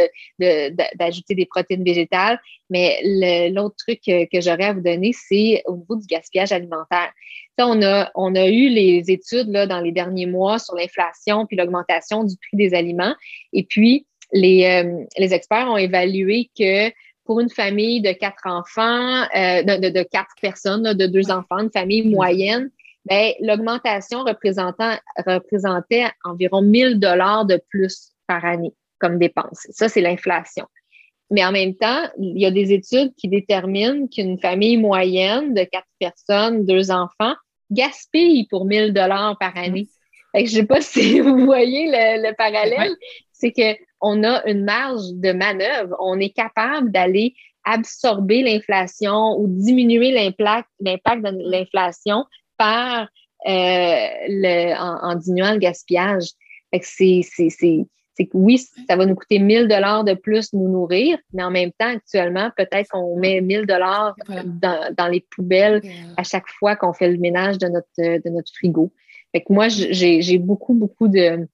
[0.96, 2.40] d'ajouter des protéines végétales.
[2.70, 3.00] Mais
[3.50, 7.12] l'autre truc que, j'aurais à vous donner, c'est au niveau du gaspillage alimentaire.
[7.58, 11.56] on, a, on a eu les études là, dans les derniers mois sur l'inflation puis
[11.56, 13.14] l'augmentation du prix des aliments.
[13.52, 16.90] Et puis, les, euh, les experts ont évalué que
[17.24, 21.70] pour une famille de quatre enfants, euh, de, de, quatre personnes, de deux enfants, une
[21.70, 22.70] famille moyenne,
[23.40, 29.66] l'augmentation représentait environ 1000 dollars de plus par année comme dépense.
[29.70, 30.66] Ça, c'est l'inflation.
[31.30, 35.64] Mais en même temps, il y a des études qui déterminent qu'une famille moyenne de
[35.64, 37.34] quatre personnes, deux enfants,
[37.70, 39.88] gaspille pour 1000 dollars par année.
[40.34, 42.94] Je ne sais pas si vous voyez le, parallèle.
[43.32, 45.96] C'est qu'on a une marge de manœuvre.
[46.00, 52.24] On est capable d'aller absorber l'inflation ou diminuer l'impact de l'inflation
[52.56, 53.08] par
[53.46, 56.28] euh, le, en, diminuant le gaspillage.
[56.72, 57.20] c'est,
[58.18, 61.72] que oui, ça va nous coûter 1000 dollars de plus nous nourrir, mais en même
[61.72, 65.82] temps, actuellement, peut-être qu'on met 1000 dollars dans, les poubelles
[66.16, 68.92] à chaque fois qu'on fait le ménage de notre, de notre frigo.
[69.32, 71.48] Fait que moi, j'ai beaucoup, beaucoup de...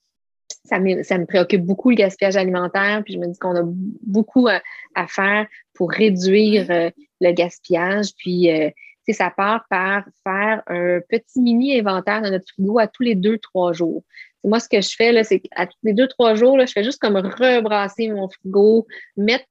[0.64, 3.62] Ça me, ça me préoccupe beaucoup le gaspillage alimentaire, puis je me dis qu'on a
[3.64, 8.68] beaucoup à, faire pour réduire euh, le gaspillage, puis euh,
[9.12, 13.38] ça part par faire un petit mini inventaire de notre frigo à tous les deux,
[13.38, 14.04] trois jours.
[14.44, 17.00] moi, ce que je fais, c'est qu'à tous les deux, trois jours, je fais juste
[17.00, 18.86] comme rebrasser mon frigo,
[19.16, 19.44] mettre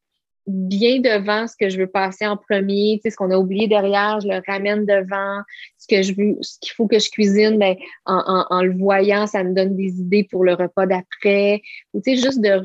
[0.49, 2.99] bien devant ce que je veux passer en premier.
[3.03, 5.41] Ce qu'on a oublié derrière, je le ramène devant.
[5.77, 9.43] Ce que je veux, ce qu'il faut que je cuisine, ben, en, le voyant, ça
[9.43, 11.61] me donne des idées pour le repas d'après.
[11.93, 12.61] Ou juste de,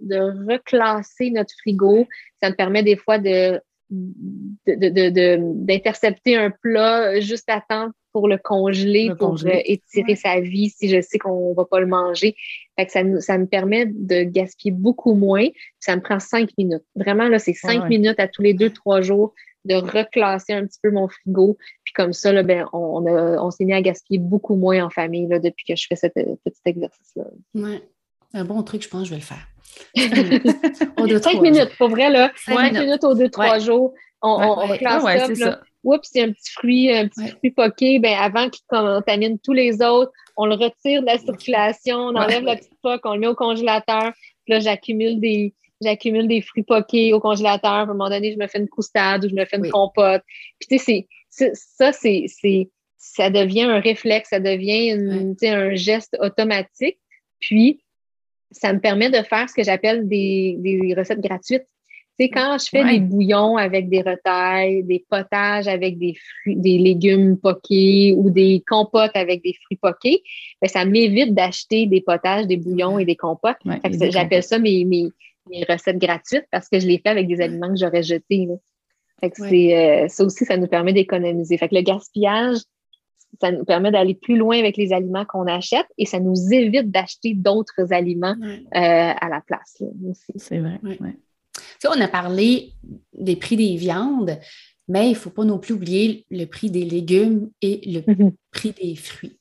[0.00, 2.06] de reclasser notre frigo,
[2.42, 3.60] ça me permet des fois de
[4.66, 10.88] d'intercepter un plat juste à temps pour le congeler, pour euh, étirer sa vie si
[10.88, 12.36] je sais qu'on ne va pas le manger.
[12.78, 15.48] Fait que ça, ça me permet de gaspiller beaucoup moins.
[15.80, 16.84] Ça me prend cinq minutes.
[16.94, 19.34] Vraiment, là, c'est cinq minutes à tous les deux, trois jours.
[19.64, 21.56] de reclasser un petit peu mon frigo.
[21.84, 25.26] Puis comme ça, là, ben, on, on s'est mis à gaspiller beaucoup moins en famille
[25.26, 27.24] là, depuis que je fais ce petit exercice-là.
[27.54, 27.80] Oui.
[28.34, 29.46] Un bon truc, je pense que je vais le faire.
[29.96, 32.32] Cinq minutes, pour vrai, là.
[32.36, 33.94] Cinq minutes aux deux, trois jours.
[34.22, 35.60] On, on, on classe ça.
[35.82, 39.38] Oups, il y a un petit fruit, un petit fruit poqué, ben, avant qu'il contamine
[39.38, 43.12] tous les autres, on le retire de la circulation, on enlève la petite poque, on
[43.12, 44.12] le met au congélateur.
[44.44, 47.70] Puis là, j'accumule des, j'accumule des fruits poqués au congélateur.
[47.70, 50.22] À un moment donné, je me fais une croustade ou je me fais une compote.
[50.58, 52.24] Puis, tu sais, ça, c'est,
[52.96, 54.92] ça devient un réflexe, ça devient
[55.42, 56.98] un geste automatique.
[57.40, 57.83] Puis,
[58.54, 61.66] ça me permet de faire ce que j'appelle des, des, recettes gratuites.
[62.18, 66.54] Tu sais, quand je fais des bouillons avec des retailles, des potages avec des fruits,
[66.54, 70.22] des légumes poqués ou des compotes avec des fruits poqués,
[70.62, 73.56] ben, ça m'évite d'acheter des potages, des bouillons et des compotes.
[74.10, 75.08] J'appelle ça mes, mes,
[75.50, 78.46] mes, recettes gratuites parce que je les fais avec des aliments que j'aurais jetés.
[79.20, 81.58] Fait que euh, ça aussi, ça nous permet d'économiser.
[81.58, 82.58] Fait que le gaspillage,
[83.40, 86.90] ça nous permet d'aller plus loin avec les aliments qu'on achète et ça nous évite
[86.90, 89.82] d'acheter d'autres aliments euh, à la place.
[90.36, 90.80] C'est vrai.
[91.86, 92.72] on a parlé
[93.12, 94.38] des prix des viandes,
[94.88, 98.02] mais il ne faut pas non plus oublier le prix des légumes et le
[98.50, 99.38] prix des fruits.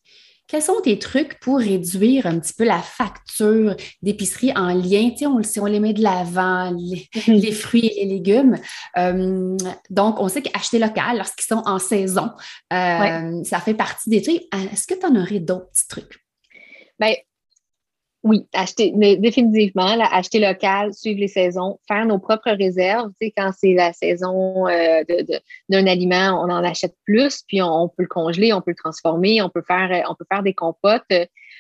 [0.53, 5.09] Quels sont tes trucs pour réduire un petit peu la facture d'épicerie en lien?
[5.25, 8.59] On, si on les met de l'avant, les, les, fruits et les légumes.
[8.95, 9.57] Euh,
[9.89, 12.29] donc, on sait qu'acheter local lorsqu'ils sont en saison,
[12.71, 14.43] euh, ça fait partie des trucs.
[14.71, 16.23] Est-ce que tu en aurais d'autres petits trucs?
[16.99, 17.15] Bien,
[18.23, 23.12] oui, acheter, définitivement, acheter local, suivre les saisons, faire nos propres réserves.
[23.19, 25.03] Tu sais, quand c'est la saison euh,
[25.67, 29.41] d'un aliment, on en achète plus, puis on, peut le congeler, on peut le transformer,
[29.41, 31.03] on peut faire, euh, on peut faire des compotes.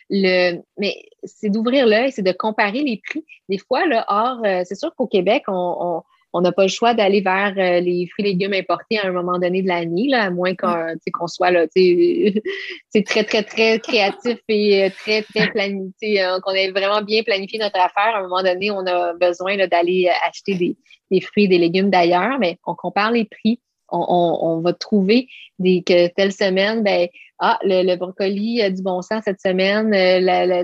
[0.09, 0.95] Le, mais
[1.25, 3.25] c'est d'ouvrir l'œil, c'est de comparer les prix.
[3.49, 6.01] Des fois, là, or, euh, c'est sûr qu'au Québec, on
[6.41, 9.37] n'a pas le choix d'aller vers euh, les fruits et légumes importés à un moment
[9.37, 14.83] donné de l'année, là, à moins qu'on soit là, c'est très, très, très créatif et
[14.83, 18.15] euh, très, très planifié, hein, qu'on ait vraiment bien planifié notre affaire.
[18.15, 20.77] À un moment donné, on a besoin d'aller acheter des,
[21.11, 23.59] des, fruits et des légumes d'ailleurs, mais on compare les prix.
[23.95, 25.27] On, on, va trouver
[25.59, 27.07] des, que telle semaine, ben,
[27.45, 30.63] ah, le, brocoli a du bon sens cette semaine, euh,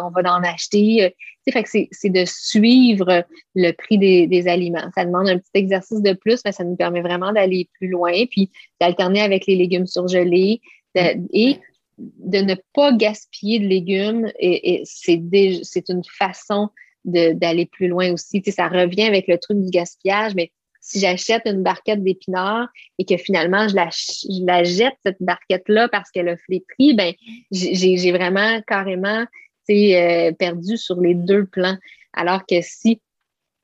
[0.00, 1.02] on va en acheter.
[1.02, 1.10] Euh,
[1.50, 3.24] fait que c'est de suivre
[3.56, 4.88] le prix des, aliments.
[4.94, 8.12] Ça demande un petit exercice de plus, mais ça nous permet vraiment d'aller plus loin,
[8.30, 10.60] puis d'alterner avec les légumes surgelés
[10.94, 11.58] et
[11.98, 14.30] de ne pas gaspiller de légumes.
[14.38, 16.68] Et, c'est une façon
[17.04, 18.40] d'aller plus loin aussi.
[18.46, 20.52] ça revient avec le truc du gaspillage, mais
[20.82, 22.68] si j'achète une barquette d'épinards
[22.98, 27.14] et que finalement je la, je la jette, cette barquette-là, parce qu'elle a flétri, ben,
[27.50, 29.24] j'ai vraiment carrément
[29.70, 31.78] euh, perdu sur les deux plans.
[32.12, 33.00] Alors que si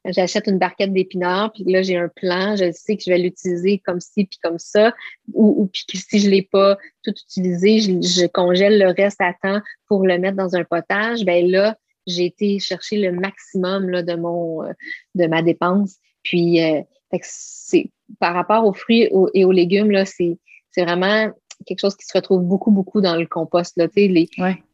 [0.05, 3.83] j'achète une barquette d'épinards, puis là, j'ai un plan, je sais que je vais l'utiliser
[3.85, 4.95] comme ci, puis comme ça,
[5.35, 9.35] ou, puis que si je ne l'ai pas tout utilisé, je, congèle le reste à
[9.35, 11.77] temps pour le mettre dans un potage, ben là,
[12.07, 14.73] j'ai été chercher le maximum là, de, mon, euh,
[15.15, 15.97] de ma dépense.
[16.23, 16.81] Puis, euh,
[17.23, 17.91] c'est
[18.21, 20.39] par rapport aux fruits et aux légumes, là, c'est,
[20.77, 21.29] vraiment
[21.67, 23.77] quelque chose qui se retrouve beaucoup, beaucoup dans le compost.
[23.77, 24.29] Là, les,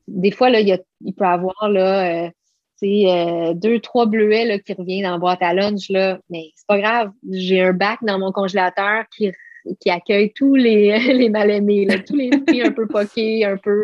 [0.07, 2.31] Des fois, là, il, y a, il peut y avoir là, euh,
[2.83, 6.66] euh, deux, trois bleuets là, qui reviennent dans la boîte à lunch, là, mais c'est
[6.66, 7.11] pas grave.
[7.31, 9.33] J'ai un bac dans mon congélateur qui,
[9.81, 13.83] qui accueille tous les, les mal-aimés, tous les fruits un peu poqués, un peu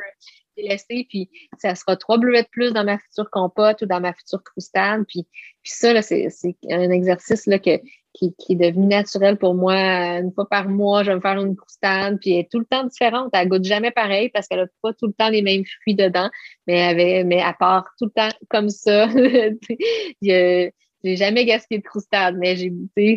[0.57, 4.13] délaissés, puis ça sera trois bleuets de plus dans ma future compote ou dans ma
[4.13, 5.05] future croustade.
[5.09, 5.27] Puis,
[5.63, 7.81] puis ça, là, c'est, c'est un exercice là, que,
[8.13, 9.75] qui, est devenu naturel pour moi.
[9.75, 12.65] Une fois par mois, je vais me faire une croustade, puis elle est tout le
[12.65, 13.31] temps différente.
[13.33, 16.31] Elle goûte jamais pareil parce qu'elle n'a pas tout le temps les mêmes fruits dedans,
[16.67, 19.09] mais, elle mais à part tout le temps comme ça,
[20.23, 20.71] je
[21.03, 22.73] j'ai jamais gaspillé de croustade, mais j'ai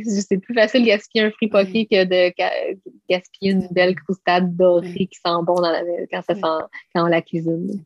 [0.06, 2.34] c'est plus facile de gaspiller un fruit poqué que de
[3.10, 7.08] gaspiller une belle croustade dorée qui sent bon dans la, quand, ça sent, quand on
[7.08, 7.84] la cuisine.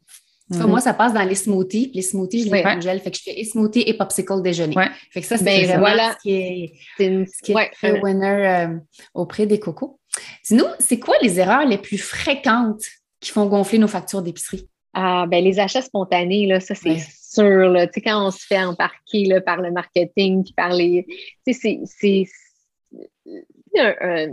[0.49, 1.91] Moi, ça passe dans les smoothies.
[1.93, 2.99] Les smoothies, je les congèle.
[3.01, 4.75] Fait que je fais et smoothie et popsicle déjeuner.
[5.11, 6.13] Fait que ça, c'est ben, vraiment voilà.
[6.13, 8.77] ce qui est, ce qui est winner euh,
[9.13, 9.99] auprès des cocos.
[10.43, 12.85] Sinon, c'est quoi les erreurs les plus fréquentes
[13.19, 14.67] qui font gonfler nos factures d'épicerie?
[14.93, 17.69] Ah, ben, les achats spontanés, là, ça, c'est sûr.
[17.69, 17.87] Là.
[17.87, 21.05] Tu sais, quand on se fait embarquer là, par le marketing, puis par les.
[21.45, 22.23] Tu sais, c'est.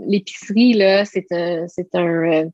[0.06, 1.66] L'épicerie, là, c'est un.
[1.68, 2.44] C'est un euh,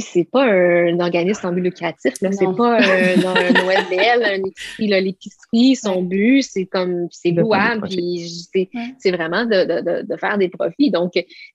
[0.00, 2.32] c'est pas un, organisme en but lucratif, là.
[2.32, 4.42] C'est pas un, un OSBL,
[4.78, 10.90] L'épicerie, son but, c'est comme, c'est louable, c'est vraiment de, de, faire des profits.
[10.90, 11.12] Donc,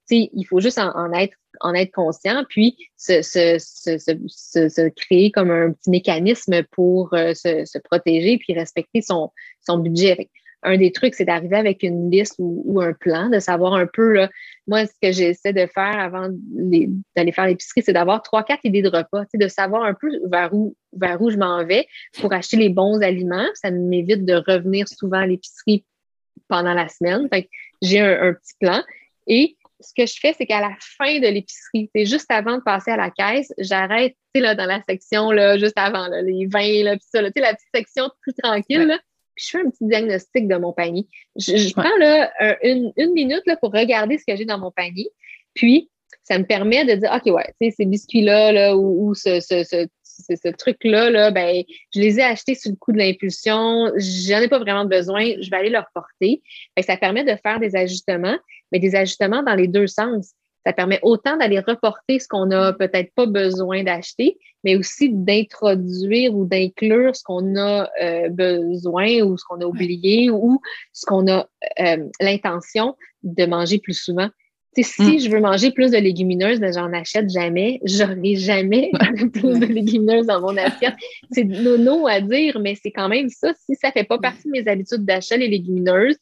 [0.10, 3.98] il faut juste en, être en être conscient, puis se, se, se,
[4.70, 9.32] se, créer comme un petit mécanisme pour euh, se, protéger puis respecter son,
[9.66, 10.30] son budget.
[10.68, 14.14] Un des trucs, c'est d'arriver avec une liste ou, un plan, de savoir un peu,
[14.14, 14.30] là,
[14.68, 18.82] moi, ce que j'essaie de faire avant d'aller faire l'épicerie, c'est d'avoir trois, quatre idées
[18.82, 21.88] de repas, de savoir un peu vers où, vers où je m'en vais
[22.20, 23.48] pour acheter les bons aliments.
[23.56, 25.86] Ça m'évite de revenir souvent à l'épicerie
[26.50, 27.30] pendant la semaine.
[27.82, 28.84] j'ai un, petit plan.
[29.26, 32.64] Et ce que je fais, c'est qu'à la fin de l'épicerie, c'est juste avant de
[32.64, 36.46] passer à la caisse, j'arrête, tu sais, là, dans la section, là, juste avant, les
[36.48, 39.00] vins, là, puis ça, tu sais, la petite section plus tranquille, là,
[39.38, 41.08] puis je fais un petit diagnostic de mon panier.
[41.38, 42.32] Je, prends, là,
[42.64, 45.10] une, minute, là, pour regarder ce que j'ai dans mon panier,
[45.54, 45.90] puis
[46.24, 49.64] ça me permet de dire, OK, ouais, tu sais, ces biscuits-là, là, ou, ce, ce,
[49.64, 54.40] ce, ce truc-là, là, ben, je les ai achetés sous le coup de l'impulsion, j'en
[54.40, 56.42] ai pas vraiment besoin, je vais aller leur porter.
[56.82, 58.38] ça permet de faire des ajustements,
[58.72, 60.34] mais des ajustements dans les deux sens.
[60.68, 66.36] Ça permet autant d'aller reporter ce qu'on n'a peut-être pas besoin d'acheter, mais aussi d'introduire
[66.36, 70.60] ou d'inclure ce qu'on a euh, besoin ou ce qu'on a oublié ou
[70.92, 71.48] ce qu'on a
[71.80, 74.28] euh, l'intention de manger plus souvent
[74.84, 75.20] si mm.
[75.20, 77.80] je veux manger plus de légumineuses, ben, j'en achète jamais.
[77.84, 78.92] J'aurai jamais
[79.34, 80.96] plus de légumineuses dans mon assiette.
[81.32, 83.54] C'est nono à dire, mais c'est quand même ça.
[83.66, 86.18] Si ça fait pas partie de mes habitudes d'achat, les légumineuses,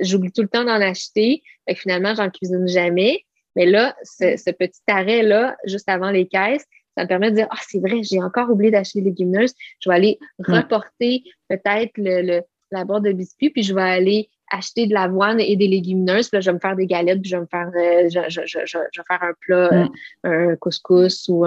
[0.00, 1.42] j'oublie tout le temps d'en acheter.
[1.66, 3.24] Fait que finalement, j'en cuisine jamais.
[3.56, 6.64] Mais là, ce, petit arrêt-là, juste avant les caisses,
[6.96, 9.54] ça me permet de dire, ah, c'est vrai, j'ai encore oublié d'acheter des légumineuses.
[9.80, 14.86] Je vais aller reporter peut-être le, la boîte de biscuits, puis je vais aller acheter
[14.86, 16.28] de l'avoine et des légumineuses.
[16.28, 18.20] Puis là, je vais me faire des galettes, puis je vais me faire, euh, je,
[18.28, 19.90] je, je, vais faire un plat, mm.
[20.26, 21.44] euh, un couscous ou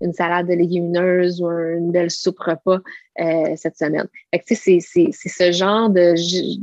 [0.00, 2.78] une salade de légumineuses ou une belle soupe repas
[3.20, 4.08] euh, cette semaine.
[4.32, 6.14] Fait que, c'est, c'est, c'est ce genre de,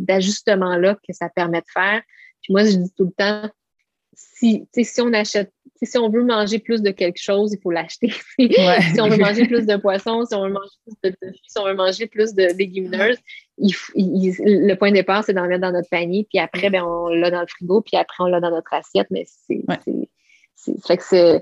[0.03, 2.01] d'ajustement-là que ça permet de faire.
[2.41, 3.49] Puis moi, je dis tout le temps,
[4.17, 8.11] si, si on achète, si on veut manger plus de quelque chose, il faut l'acheter.
[8.39, 11.15] si on veut manger plus de poissons, si on veut manger plus de
[11.47, 13.19] si on veut manger plus de légumineuses,
[13.59, 17.29] le point de départ, c'est d'en mettre dans notre panier, puis après, ben, on l'a
[17.29, 19.07] dans le frigo, puis après, on l'a dans notre assiette.
[19.11, 19.61] Mais c'est.
[20.83, 21.39] fait que ce,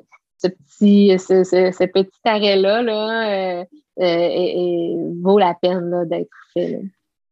[0.48, 3.66] petit, ce, petit arrêt-là là, euh,
[4.02, 6.82] euh, vaut la peine d'être fait.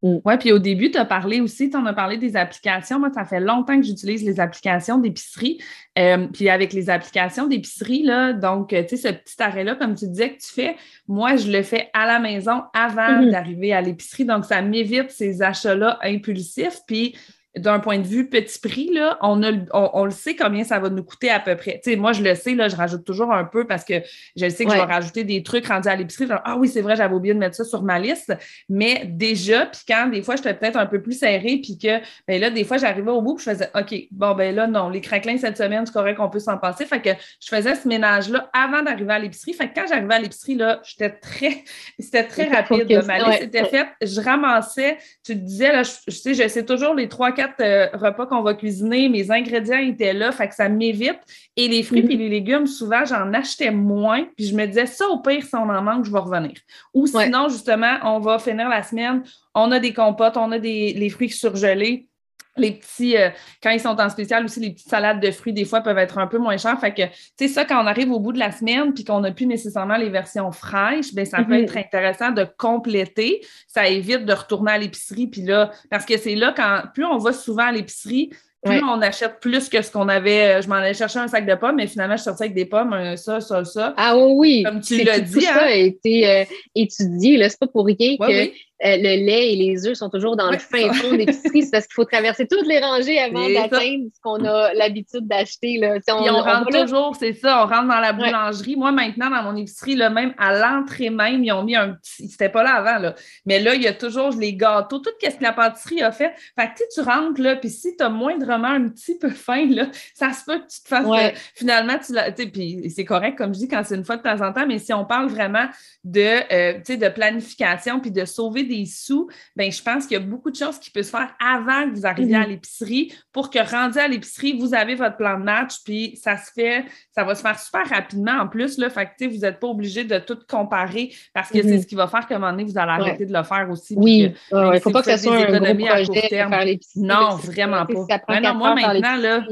[0.04, 3.00] Oui, puis au début, tu as parlé aussi, tu en as parlé des applications.
[3.00, 5.60] Moi, ça fait longtemps que j'utilise les applications d'épicerie.
[5.98, 10.06] Euh, puis avec les applications d'épicerie, là, donc, tu sais, ce petit arrêt-là, comme tu
[10.10, 10.76] disais que tu fais,
[11.08, 13.32] moi, je le fais à la maison avant mm-hmm.
[13.32, 14.26] d'arriver à l'épicerie.
[14.26, 16.82] Donc, ça m'évite ces achats-là impulsifs.
[16.86, 17.16] Puis,
[17.58, 20.90] d'un point de vue petit prix, là, on, a, on, le sait combien ça va
[20.90, 21.80] nous coûter à peu près.
[21.84, 24.02] Tu sais, moi, je le sais, là, je rajoute toujours un peu parce que
[24.36, 26.28] je sais que je vais rajouter des trucs rendus à l'épicerie.
[26.44, 28.36] ah oui, c'est vrai, j'avais oublié de mettre ça sur ma liste.
[28.70, 32.42] Mais déjà, puis quand des fois, j'étais peut-être un peu plus serré, puis que ben
[32.42, 35.02] là, des fois, j'arrivais au bout, puis je faisais OK, bon, ben là, non, les
[35.02, 36.88] craquelins cette semaine, c'est correct qu'on peut s'en passer.
[36.88, 39.54] Fait que je faisais ce ménage-là avant d'arriver à l'épicerie.
[39.54, 41.64] Fait que quand j'arrivais à l'épicerie, là, j'étais très,
[42.00, 43.04] c'était très rapide.
[43.06, 43.90] Ma liste était faite.
[44.02, 47.88] Je ramassais, tu te disais, là, je, sais, je sais toujours les trois, quatre euh,
[47.94, 51.20] repas qu'on va cuisiner, mes ingrédients étaient là, fait que ça m'évite.
[51.56, 52.10] Et les fruits et mhm.
[52.10, 55.70] les légumes, souvent, j'en achetais moins, puis je me disais, ça, au pire, si on
[55.70, 56.54] en manque, je vais revenir.
[56.94, 60.94] Ou sinon, justement, on va finir la semaine, on a des compotes, on a des
[60.94, 62.08] les fruits surgelés
[62.58, 63.30] les petits, euh,
[63.62, 66.18] quand ils sont en spécial aussi, les petites salades de fruits, des fois, peuvent être
[66.18, 66.80] un peu moins chères.
[66.80, 69.22] Fait que, tu sais, ça, quand on arrive au bout de la semaine puis qu'on
[69.22, 71.64] n'a plus nécessairement les versions fraîches, bien, ça peut mm-hmm.
[71.64, 73.42] être intéressant de compléter.
[73.68, 75.28] Ça évite de retourner à l'épicerie.
[75.28, 78.30] Puis là, parce que c'est là, quand plus on va souvent à l'épicerie,
[78.64, 80.56] plus on achète plus que ce qu'on avait.
[80.56, 82.56] Euh, je m'en allais chercher un sac de pommes, mais finalement, je suis sortie avec
[82.56, 83.94] des pommes, ça, ça, ça.
[83.98, 85.46] Ah oui, Comme tu l'as dit.
[85.46, 85.54] Hein?
[85.54, 87.50] Ça a été euh, étudié, là.
[87.50, 88.52] C'est pas pour rien que
[88.86, 91.62] euh, le lait et les œufs sont toujours dans le fin fond d'épicerie.
[91.64, 95.78] c'est parce qu'il faut traverser toutes les rangées avant d'atteindre ce qu'on a l'habitude d'acheter.
[95.78, 96.00] Là.
[96.10, 98.76] On, on, rentre toujours, c'est ça, on rentre dans la boulangerie.
[98.76, 102.28] Moi, maintenant, dans mon épicerie, là, même à l'entrée même, ils ont mis un petit.
[102.28, 103.16] C'était pas là avant, là.
[103.46, 106.34] Mais là, il y a toujours les gâteaux, tout ce que la pâtisserie a fait.
[106.60, 109.88] Fait que tu rentres là, puis si tu as moindrement un petit peu faim, là,
[110.14, 111.06] ça se peut que tu te fasses.
[111.08, 112.14] Euh, finalement, tu
[112.52, 114.80] puis c'est correct, comme je dis, quand c'est une fois de temps en temps, mais
[114.80, 115.68] si on parle vraiment
[116.04, 116.22] de,
[116.54, 120.52] euh, de planification puis de sauver des sous, ben je pense qu'il y a beaucoup
[120.52, 122.50] de choses qui peuvent se faire avant que vous arriviez à mhm.
[122.50, 126.52] l'épicerie pour que rendu à l'épicerie, vous avez votre plan de match, puis ça se
[126.52, 126.86] fait,
[127.16, 128.78] ça va se faire super rapidement en plus.
[128.78, 131.82] Là, fait que, vous n'êtes pas obligé de tout comparer parce que c'est mhm.
[131.82, 133.96] ce qui va faire qu'à un moment donné, vous allez arrêter de le faire aussi.
[133.98, 137.06] Oui, il ne faut pas que ce soit un gros projet faire l'épicerie.
[137.06, 138.40] Non, vraiment pas.
[138.42, 139.46] non, moi, maintenant, là,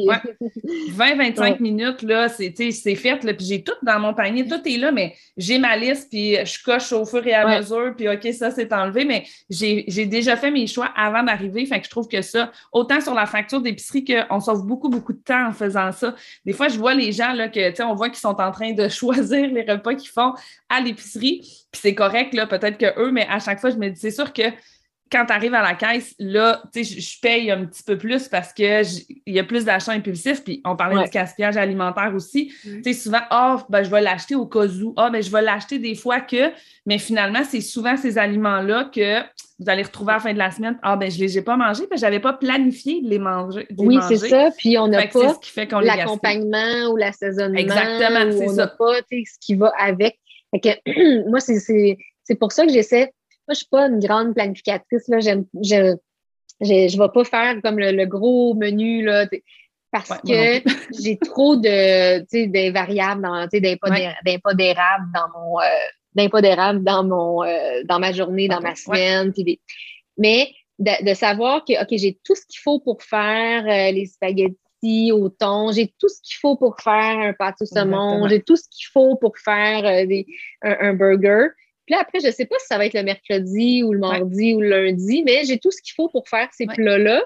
[0.98, 2.52] 20-25 minutes, là, c'est
[2.96, 6.10] fait, là, puis j'ai tout dans mon panier, tout est là, mais j'ai ma liste,
[6.10, 10.06] puis je coche au fur et à mesure, puis OK, ça, c'est enlevé, mais j'ai
[10.06, 11.66] déjà fait mes choix avant d'arriver.
[11.66, 15.14] Fait que je trouve que ça, autant sur la facture d'épicerie qu'on sauve beaucoup, beaucoup
[15.14, 16.16] de temps en faisant ça.
[16.46, 18.88] Des fois, je vois les gens, là, que, on voit qu'ils sont en train de
[18.90, 20.34] choisir les repas qu'ils font
[20.70, 21.40] à l'épicerie.
[21.72, 24.34] Puis c'est correct, peut-être que eux, mais à chaque fois, je me dis, c'est sûr
[24.34, 24.44] que
[25.12, 28.28] quand tu arrives à la caisse, là, tu sais, je paye un petit peu plus
[28.30, 28.86] parce qu'il
[29.28, 30.44] y a plus d'achats impulsifs.
[30.44, 32.54] Puis on parlait du gaspillage alimentaire aussi.
[32.64, 34.94] Tu sais, souvent, ah, ben, je vais l'acheter au cas où.
[34.96, 36.52] Ah, ben, je vais l'acheter des fois que.
[36.86, 39.20] Mais finalement, c'est souvent ces aliments-là que
[39.60, 40.80] vous allez retrouver à la fin de la semaine.
[40.82, 43.68] Ah, ben, je ne les ai pas mangés, je n'avais pas planifié de les manger.
[43.78, 44.50] oui, c'est ça.
[44.58, 47.60] Puis on n'a pas l'accompagnement ou l'assaisonnement.
[47.60, 48.52] Exactement, c'est ça.
[48.52, 50.18] On n'a pas ce qui va avec.
[50.54, 53.12] que, moi, c'est pour ça que j'essaie
[53.48, 55.08] moi, je suis pas une grande planificatrice.
[55.08, 55.20] Là.
[55.20, 59.28] je ne vais pas faire comme le, gros menu là,
[59.92, 60.62] parce que
[61.04, 68.48] j'ai trop de, des variables, d'impondérables dans mon euh, dans mon euh, dans ma journée,
[68.48, 69.34] dans ma semaine.
[70.18, 75.12] Mais de, savoir que OK, j'ai tout ce qu'il faut pour faire euh, les spaghettis
[75.12, 78.56] au thon, j'ai tout ce qu'il faut pour faire un pâte au saumon, j'ai tout
[78.56, 80.26] ce qu'il faut pour faire des,
[80.64, 81.50] un, burger
[82.00, 84.62] après, je ne sais pas si ça va être le mercredi ou le mardi ou
[84.62, 87.22] le lundi, mais j'ai tout ce qu'il faut pour faire ces plats-là.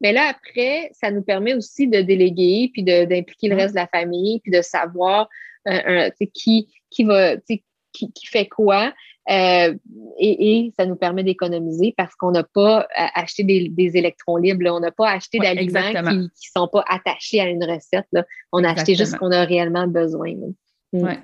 [0.00, 3.86] Mais là, après, ça nous permet aussi de déléguer, puis d'impliquer le reste de la
[3.86, 5.28] famille, puis de savoir
[5.68, 8.92] euh, qui, qui, va, qui, qui, fait quoi.
[9.30, 9.74] Euh,
[10.18, 14.90] et, ça nous permet d'économiser parce qu'on n'a pas acheté des, électrons libres, on n'a
[14.90, 16.28] pas acheté d'aliments qui ne
[16.60, 18.08] sont pas attachés à une recette.
[18.50, 20.34] On a acheté juste ce qu'on a réellement besoin.
[20.92, 21.14] Mm.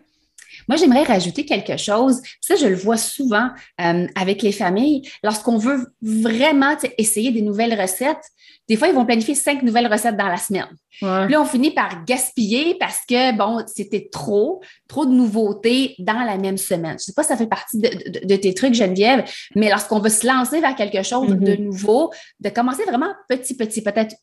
[0.68, 2.20] Moi, j'aimerais rajouter quelque chose.
[2.40, 5.02] Ça, je le vois souvent euh, avec les familles.
[5.22, 8.24] Lorsqu'on veut vraiment essayer des nouvelles recettes,
[8.68, 10.68] des fois, ils vont planifier cinq nouvelles recettes dans la semaine.
[11.00, 16.20] Puis là, on finit par gaspiller parce que, bon, c'était trop, trop de nouveautés dans
[16.20, 16.90] la même semaine.
[16.90, 19.24] Je ne sais pas si ça fait partie de, tes trucs, Geneviève,
[19.54, 21.62] mais lorsqu'on veut se lancer vers quelque chose de mm-hmm.
[21.62, 24.16] nouveau, de commencer vraiment petit, petit, peut-être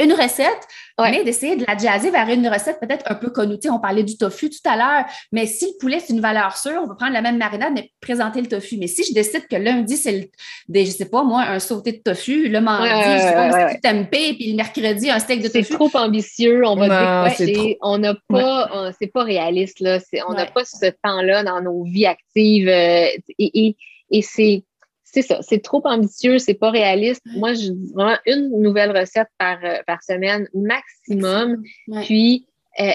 [0.00, 0.66] une recette,
[0.98, 3.56] mais d'essayer de la jazzer vers une recette peut-être un peu connue.
[3.70, 6.80] on parlait du tofu tout à l'heure, mais si le poulet, c'est une valeur sûre,
[6.82, 8.76] on va prendre la même marinade, mais présenter le tofu.
[8.78, 10.30] Mais si je décide que lundi, c'est,
[10.68, 13.74] des, je sais pas, moi, un sauté de tofu, le mardi, je sais pas, un
[13.74, 15.64] tempeh, puis le mercredi, un steak de tofu.
[15.64, 19.98] C'est trop ambitieux, on va dire on n'a pas, c'est pas réaliste, là.
[20.28, 23.06] on n'a pas ce temps-là dans nos vies actives euh,
[23.38, 23.76] et,
[24.10, 24.64] et c'est
[25.12, 27.22] c'est ça, c'est trop ambitieux, c'est pas réaliste.
[27.36, 31.62] Moi, je dis vraiment une nouvelle recette par, euh, par semaine maximum.
[32.04, 32.46] Puis,
[32.80, 32.92] euh,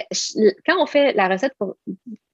[0.65, 1.75] quand on fait la recette pour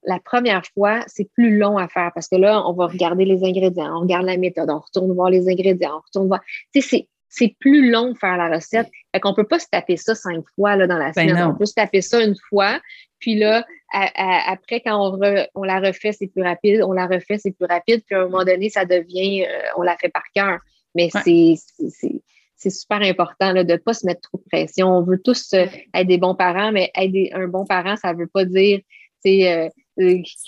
[0.04, 3.44] la première fois, c'est plus long à faire parce que là, on va regarder les
[3.44, 6.40] ingrédients, on regarde la méthode, on retourne voir les ingrédients, on retourne voir.
[6.72, 8.88] Tu sais, c'est plus long faire la recette.
[9.12, 11.46] Fait qu'on peut pas se taper ça cinq fois là, dans la ben semaine.
[11.46, 12.80] On peut se taper ça une fois,
[13.18, 15.18] puis là, après, quand
[15.54, 16.82] on, la refait, c'est plus rapide.
[16.82, 18.02] On la refait, c'est plus rapide.
[18.06, 20.58] Puis à un moment donné, ça devient, euh, on la fait par cœur.
[20.94, 24.88] Mais c'est super important là, de ne pas se mettre trop de pression.
[24.88, 28.18] On veut tous euh, être des bons parents, mais être un bon parent, ça ne
[28.18, 28.80] veut pas dire
[29.26, 29.68] euh,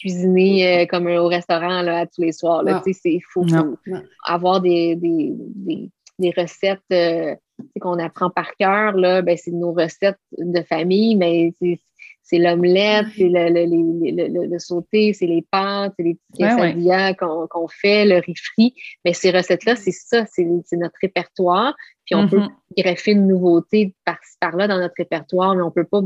[0.00, 2.64] cuisiner comme au restaurant là, à tous les soirs.
[2.96, 3.44] Il faut,
[4.24, 6.80] avoir des, des, recettes
[7.80, 8.94] qu'on apprend par cœur.
[8.94, 11.78] Ben, c'est nos recettes de famille, mais c'est
[12.32, 18.06] l'omelette, c'est le, le, le, sauté, c'est les pâtes, c'est les petits quesadillas qu'on fait,
[18.06, 18.74] le riz frit.
[19.04, 21.74] Mais ces recettes-là, c'est ça, c'est notre répertoire.
[22.04, 22.82] Puis on peut mm-hmm.
[22.82, 26.00] greffer une nouveauté par-ci par-là dans notre répertoire, mais on peut pas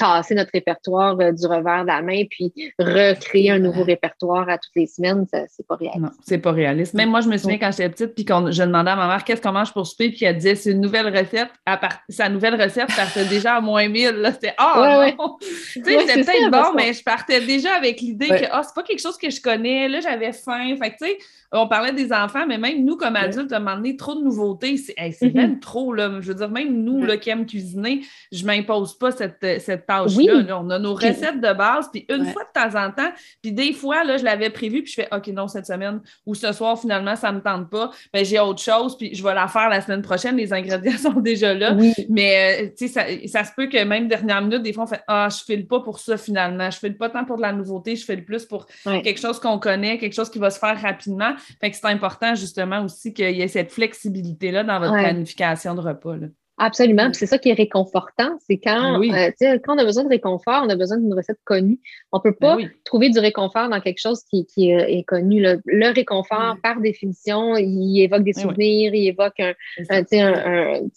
[0.00, 4.56] tasser notre répertoire euh, du revers de la main puis recréer un nouveau répertoire à
[4.56, 6.00] toutes les semaines, c'est pas réaliste.
[6.00, 6.94] Non, c'est pas réaliste.
[6.94, 9.24] Même moi, je me souviens quand j'étais petite, puis quand je demandais à ma mère
[9.24, 11.50] qu'est-ce qu'on mange pour souper, puis elle disait c'est une nouvelle recette.
[11.66, 11.98] À part...
[12.08, 14.10] Sa nouvelle recette partait déjà à moins 1000.
[14.12, 15.36] Là, c'était Ah non!
[15.40, 15.48] tu
[15.84, 19.00] sais, c'était peut-être bon, mais je partais déjà avec l'idée que ah, c'est pas quelque
[19.00, 19.88] chose que je connais.
[19.88, 20.74] Là, j'avais faim.
[20.80, 21.18] Fait tu sais,
[21.52, 24.22] on parlait des enfants, mais même nous, comme adultes, à un moment donné, trop de
[24.22, 25.34] nouveautés, c'est mm-hmm.
[25.34, 25.92] même trop.
[25.92, 26.10] Là.
[26.20, 29.86] Je veux dire, même nous là, qui aiment cuisiner, je ne m'impose pas cette, cette
[29.86, 30.60] tâche-là.
[30.60, 33.10] On a nos recettes de base, puis une fois de temps en temps,
[33.42, 36.34] puis des fois, là, je l'avais prévu, puis je fais OK, non, cette semaine ou
[36.34, 37.90] ce soir, finalement, ça ne me tente pas.
[38.12, 40.36] Ben, j'ai autre chose, puis je vais la faire la semaine prochaine.
[40.36, 41.76] Les ingrédients sont déjà là.
[42.08, 45.02] Mais euh, tu sais, ça, se peut que même dernière minute, des fois, on fait
[45.08, 46.70] Ah, je ne file pas pour ça finalement.
[46.70, 49.40] Je ne file pas tant pour de la nouveauté, je file plus pour quelque chose
[49.40, 51.34] qu'on connaît, quelque chose qui va se faire rapidement.
[51.60, 55.80] Fait que c'est important justement aussi qu'il y ait cette flexibilité-là dans votre planification de
[55.80, 56.16] repas.
[56.62, 57.10] Absolument.
[57.14, 58.36] C'est ça qui est réconfortant.
[58.46, 59.30] C'est quand, euh,
[59.64, 61.80] quand on a besoin de réconfort, on a besoin d'une recette connue.
[62.12, 65.42] On ne peut pas ben trouver du réconfort dans quelque chose qui, est, connu.
[65.42, 69.40] Le réconfort, par définition, il évoque des ben souvenirs, il évoque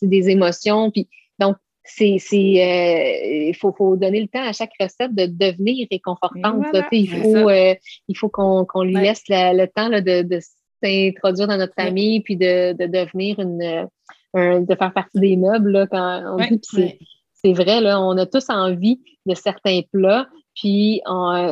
[0.01, 0.91] des émotions.
[0.91, 1.07] Puis,
[1.39, 6.65] donc, c'est euh, il faut, faut, donner le temps à chaque recette de devenir réconfortante.
[6.91, 7.75] il, faut, euh,
[8.07, 10.39] il faut qu'on lui laisse le temps de,
[10.83, 13.87] s'introduire dans notre famille puis de, devenir une
[14.35, 16.97] de faire partie des meubles quand on dit
[17.43, 21.11] c'est vrai, là, on a tous envie de certains plats, Puis, tu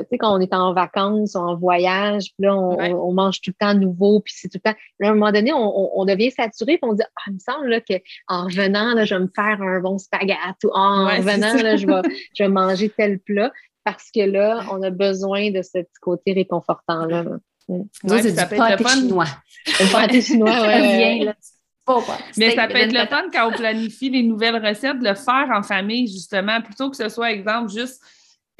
[0.10, 3.66] sais, quand on est en vacances ou en voyage, puis là, on, mange tout le
[3.66, 4.78] temps nouveau, puis c'est tout le temps.
[5.04, 8.44] à un moment donné, on, devient saturé, puis on dit, ah, il me semble qu'en
[8.44, 12.02] revenant, là, je vais me faire un bon spaghetti, ou en revenant, là, je, vais,
[12.38, 13.52] je vais manger tel plat,
[13.84, 17.26] parce que là, on a besoin de ce petit côté réconfortant-là.
[17.68, 19.26] Ouais, c'est du pâté chinois.
[19.68, 21.34] Le pâté chinois, ouais.
[22.38, 25.50] Mais ça peut être le fun quand on planifie les nouvelles recettes, de le faire
[25.54, 28.02] en famille, justement, plutôt que ce soit, exemple, juste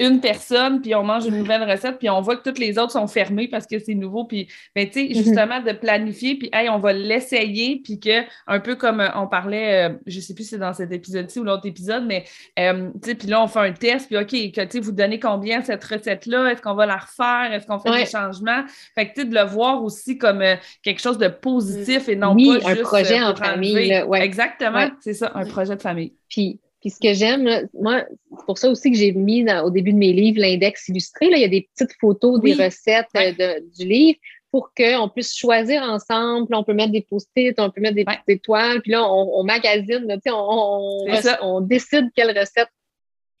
[0.02, 2.90] une personne, puis on mange une nouvelle recette, puis on voit que toutes les autres
[2.90, 4.24] sont fermées parce que c'est nouveau.
[4.24, 5.16] Puis, ben, tu sais, mm-hmm.
[5.16, 9.28] justement, de planifier, puis, hey, on va l'essayer, puis que, un peu comme euh, on
[9.28, 12.24] parlait, euh, je sais plus si c'est dans cet épisode-ci ou l'autre épisode, mais,
[12.58, 14.92] euh, tu sais, puis là, on fait un test, puis OK, que, tu sais, vous
[14.92, 16.50] donnez combien cette recette-là?
[16.50, 17.52] Est-ce qu'on va la refaire?
[17.52, 18.64] Est-ce qu'on fait des changements?
[18.96, 20.42] Fait que, tu sais, de le voir aussi comme
[20.82, 23.92] quelque chose de positif et non pas un projet en famille.
[24.14, 26.12] Exactement, c'est ça, un projet de famille.
[26.28, 28.04] Puis, puis ce que j'aime, moi,
[28.36, 31.30] c'est pour ça aussi que j'ai mis au début de mes livres l'index illustré.
[31.30, 34.18] Là, il y a des petites photos des recettes euh, du livre
[34.50, 36.52] pour qu'on puisse choisir ensemble.
[36.52, 38.82] on peut mettre des post-it, on peut mettre des petites étoiles.
[38.82, 41.06] Puis là, on, magasine, on,
[41.40, 42.68] on, décide quelle recette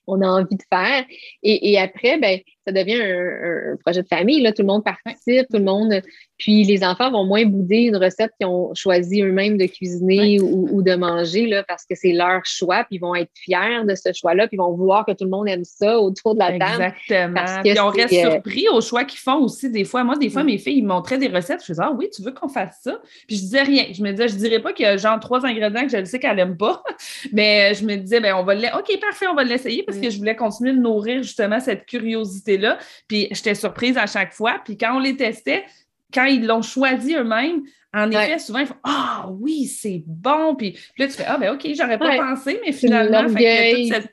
[0.06, 1.04] on a envie de faire.
[1.42, 4.40] Et, après, ben, ça devient un, projet de famille.
[4.42, 4.52] Là.
[4.52, 6.00] Tout le monde participe, tout le monde.
[6.38, 10.82] Puis les enfants vont moins bouder une recette qu'ils ont choisi eux-mêmes de cuisiner ou,
[10.82, 12.84] de manger là, parce que c'est leur choix.
[12.84, 14.48] Puis ils vont être fiers de ce choix-là.
[14.48, 16.94] Puis ils vont voir que tout le monde aime ça autour de la table.
[17.08, 17.60] Exactement.
[17.62, 20.04] puis on reste euh, surpris aux choix qu'ils font aussi des fois.
[20.04, 21.60] Moi, des fois, mes filles, ils montraient des recettes.
[21.60, 23.00] Je faisais Ah oui, tu veux qu'on fasse ça?
[23.26, 23.84] Puis je disais rien.
[23.92, 26.18] Je me disais, je dirais pas qu'il y a genre trois ingrédients que je sais
[26.18, 26.82] qu'elle n'aime pas.
[27.32, 30.10] Mais je me disais, ben on va le OK, parfait, on va l'essayer parce que
[30.10, 32.78] je voulais continuer de nourrir justement cette curiosité là
[33.08, 34.60] Puis j'étais surprise à chaque fois.
[34.64, 35.64] Puis quand on les testait,
[36.12, 37.62] quand ils l'ont choisi eux-mêmes,
[37.94, 40.54] en effet, souvent, ils font Ah oui, c'est bon.
[40.54, 44.12] Puis, là, tu fais Ah, ben OK, j'aurais pas pensé, mais finalement, fait toute cette...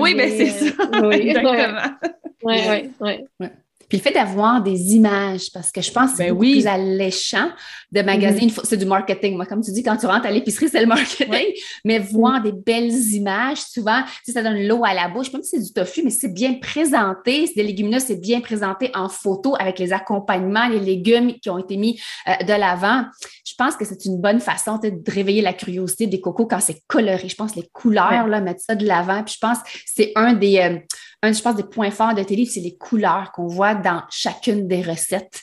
[0.00, 1.10] Oui, ben c'est ça.
[1.12, 1.96] Exactement.
[2.42, 2.56] Oui,
[3.00, 3.46] oui, oui.
[3.92, 6.52] Puis le fait d'avoir des images, parce que je pense que c'est ben oui.
[6.52, 7.50] plus alléchant
[7.90, 8.46] de magasiner.
[8.46, 8.64] Mm-hmm.
[8.64, 9.36] C'est du marketing.
[9.36, 11.52] Moi, comme tu dis, quand tu rentres à l'épicerie, c'est le marketing.
[11.84, 15.62] Mais voir des belles images, souvent, ça donne l'eau à la bouche, même si c'est
[15.62, 17.46] du tofu, mais c'est bien présenté.
[17.46, 21.58] C'est des légumineuses, c'est bien présenté en photo avec les accompagnements, les légumes qui ont
[21.58, 23.04] été mis euh, de l'avant.
[23.44, 26.80] Je pense que c'est une bonne façon de réveiller la curiosité des cocos quand c'est
[26.86, 27.28] coloré.
[27.28, 29.22] Je pense les couleurs, là, mettre ça de l'avant.
[29.22, 30.60] Puis je pense que c'est un des...
[30.60, 30.78] Euh,
[31.22, 34.02] un, je pense, des points forts de tes livres, c'est les couleurs qu'on voit dans
[34.10, 35.40] chacune des recettes.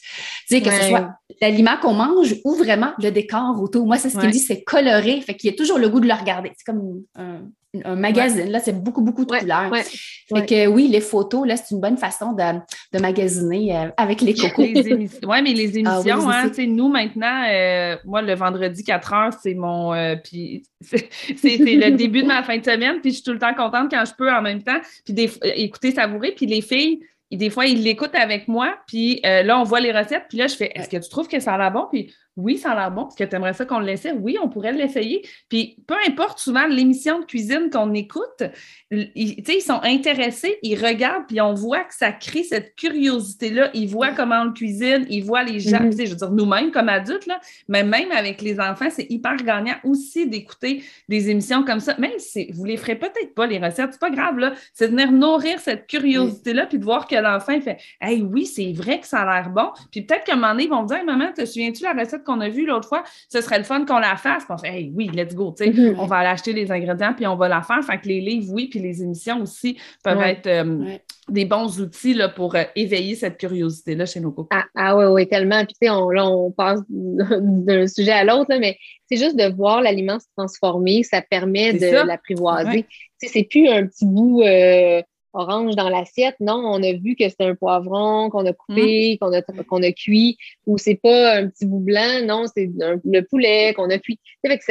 [0.47, 1.09] Tu sais, que ce soit
[1.41, 3.85] l'aliment qu'on mange ou vraiment le décor autour.
[3.85, 6.07] Moi, c'est ce qu'il dit, c'est coloré, fait qu'il y a toujours le goût de
[6.07, 6.51] le regarder.
[6.57, 7.43] C'est comme un,
[7.83, 8.49] un magazine.
[8.49, 9.71] Là, c'est beaucoup, beaucoup de couleurs.
[9.75, 12.43] Fait que oui, les photos, là, c'est une bonne façon de,
[12.93, 14.63] de magasiner euh, avec les cocos.
[14.63, 19.53] oui, mais les ah émissions, hein, nous, maintenant, euh, moi, le vendredi 4 heures, c'est
[19.53, 19.93] mon.
[19.93, 23.39] Euh, puis c'est le début de ma fin de semaine, puis je suis tout le
[23.39, 24.79] temps contente quand je peux en même temps.
[25.05, 26.31] Puis des, écouter, savourer.
[26.31, 27.01] Puis les filles,
[27.31, 30.55] des fois, ils l'écoutent avec moi, puis là, on voit les recettes, puis là, je
[30.55, 31.85] fais Est-ce que tu trouves que ça a l'air bon?
[31.91, 33.07] Puis oui, ça a l'air bon.
[33.07, 34.11] Est-ce que tu aimerais ça qu'on le laissait?
[34.11, 35.27] Oui, on pourrait l'essayer.
[35.49, 38.43] Puis peu importe souvent l'émission de cuisine qu'on écoute,
[38.91, 43.69] ils, ils sont intéressés, ils regardent, puis on voit que ça crée cette curiosité-là.
[43.73, 46.05] Ils voient comment on le cuisine, ils voient les gens, mm-hmm.
[46.05, 49.75] je veux dire, nous-mêmes comme adultes, là, mais même avec les enfants, c'est hyper gagnant
[49.83, 51.95] aussi d'écouter des émissions comme ça.
[51.97, 54.53] Même si vous ne les ferez peut-être pas, les recettes, c'est pas grave, là.
[54.73, 58.71] C'est de venir nourrir cette curiosité-là, puis de voir que l'enfant fait Hey, oui, c'est
[58.73, 59.69] vrai que ça a l'air bon.
[59.91, 62.23] Puis peut-être qu'à un moment donné, ils vont me dire Maman, te souviens-tu la recette
[62.29, 63.03] qu'on a vue l'autre fois?
[63.27, 64.45] Ce serait le fun qu'on la fasse.
[64.45, 65.53] Puis on fait Hey, oui, let's go.
[65.59, 65.95] Mm-hmm.
[65.97, 67.83] On va aller acheter les ingrédients, puis on va la faire.
[67.83, 70.95] Fait que les livres, oui, puis les émissions aussi peuvent être euh,
[71.27, 74.55] des bons outils là, pour euh, éveiller cette curiosité-là chez nos couples.
[74.55, 75.65] Ah, ah oui, oui, tellement.
[75.65, 78.77] Puis, tu sais, on, là, on passe d'un sujet à l'autre, mais
[79.07, 82.83] c'est juste de voir l'aliment se transformer, ça permet de l'apprivoiser.
[82.83, 84.43] Tu sais, c'est plus un petit bout.
[84.43, 85.01] Euh,
[85.33, 86.35] orange dans l'assiette.
[86.39, 89.17] Non, on a vu que c'était un poivron qu'on a coupé, mm.
[89.17, 93.21] qu'on a, qu'on a cuit, ou c'est pas un petit bout blanc, non, c'est le
[93.21, 94.19] poulet qu'on a cuit.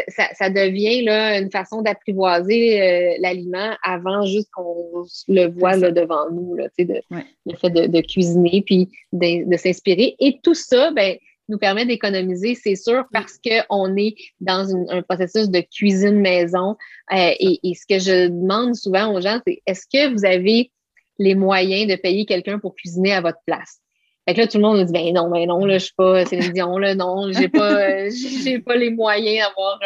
[0.09, 5.91] Ça, ça, devient là, une façon d'apprivoiser euh, l'aliment avant juste qu'on le voit là,
[5.91, 7.01] devant nous, là, de,
[7.47, 10.17] le fait de, de cuisiner puis de, de s'inspirer.
[10.21, 11.17] Et tout ça, ben,
[11.49, 16.77] nous permet d'économiser, c'est sûr, parce qu'on est dans un processus de cuisine maison.
[17.13, 20.71] Euh, et, ce que je demande souvent aux gens, c'est est-ce que vous avez
[21.19, 23.81] les moyens de payer quelqu'un pour cuisiner à votre place?
[24.27, 25.95] Fait que là, tout le monde nous dit, ben non, ben non, là, je suis
[25.95, 28.09] pas Céline Dion, là, non, j'ai pas,
[28.45, 29.81] j'ai pas les moyens d'avoir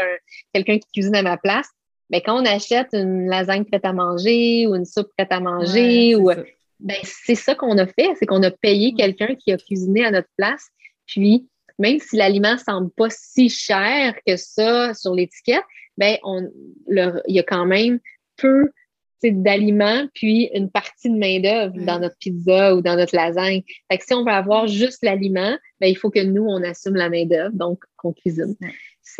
[0.53, 1.69] quelqu'un qui cuisine à ma place.
[2.11, 6.17] Mais quand on achète une lasagne prête à manger ou une soupe prête à manger,
[6.17, 6.31] ou,
[6.83, 10.11] ben, c'est ça qu'on a fait, c'est qu'on a payé quelqu'un qui a cuisiné à
[10.11, 10.67] notre place.
[11.07, 11.49] Puis,
[11.83, 15.65] même si l'aliment semble pas si cher que ça sur l'étiquette,
[15.99, 16.49] ben on,
[16.87, 17.99] il y a quand même
[18.37, 18.71] peu
[19.25, 23.63] d'aliments, puis une partie de main-d'œuvre dans notre pizza ou dans notre lasagne.
[23.91, 26.97] Fait que si on veut avoir juste l'aliment, ben, il faut que nous, on assume
[26.97, 28.57] la main-d'œuvre, donc qu'on cuisine.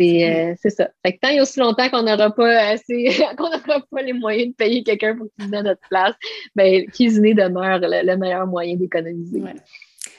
[0.01, 0.89] Euh, c'est ça.
[1.05, 4.49] Fait que tant et aussi longtemps qu'on n'aura pas assez, qu'on n'aura pas les moyens
[4.49, 6.15] de payer quelqu'un pour cuisiner à notre place,
[6.55, 9.41] ben, cuisiner demeure le, meilleur moyen d'économiser.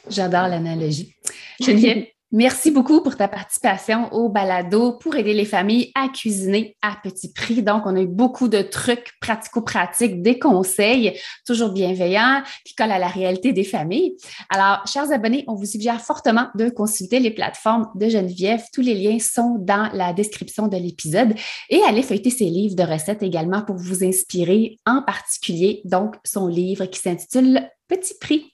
[0.09, 1.15] J'adore l'analogie.
[1.61, 2.07] Geneviève,
[2.37, 7.33] Merci beaucoup pour ta participation au balado pour aider les familles à cuisiner à petit
[7.33, 7.63] prix.
[7.63, 11.17] Donc, on a eu beaucoup de trucs pratico-pratiques, des conseils
[11.47, 14.17] toujours bienveillants qui collent à la réalité des familles.
[14.51, 18.65] Alors, chers abonnés, on vous suggère fortement de consulter les plateformes de Geneviève.
[18.73, 21.35] Tous les liens sont dans la description de l'épisode
[21.71, 26.49] et allez feuilleter ses livres de recettes également pour vous inspirer, en particulier donc son
[26.49, 28.54] livre qui s'intitule Petit prix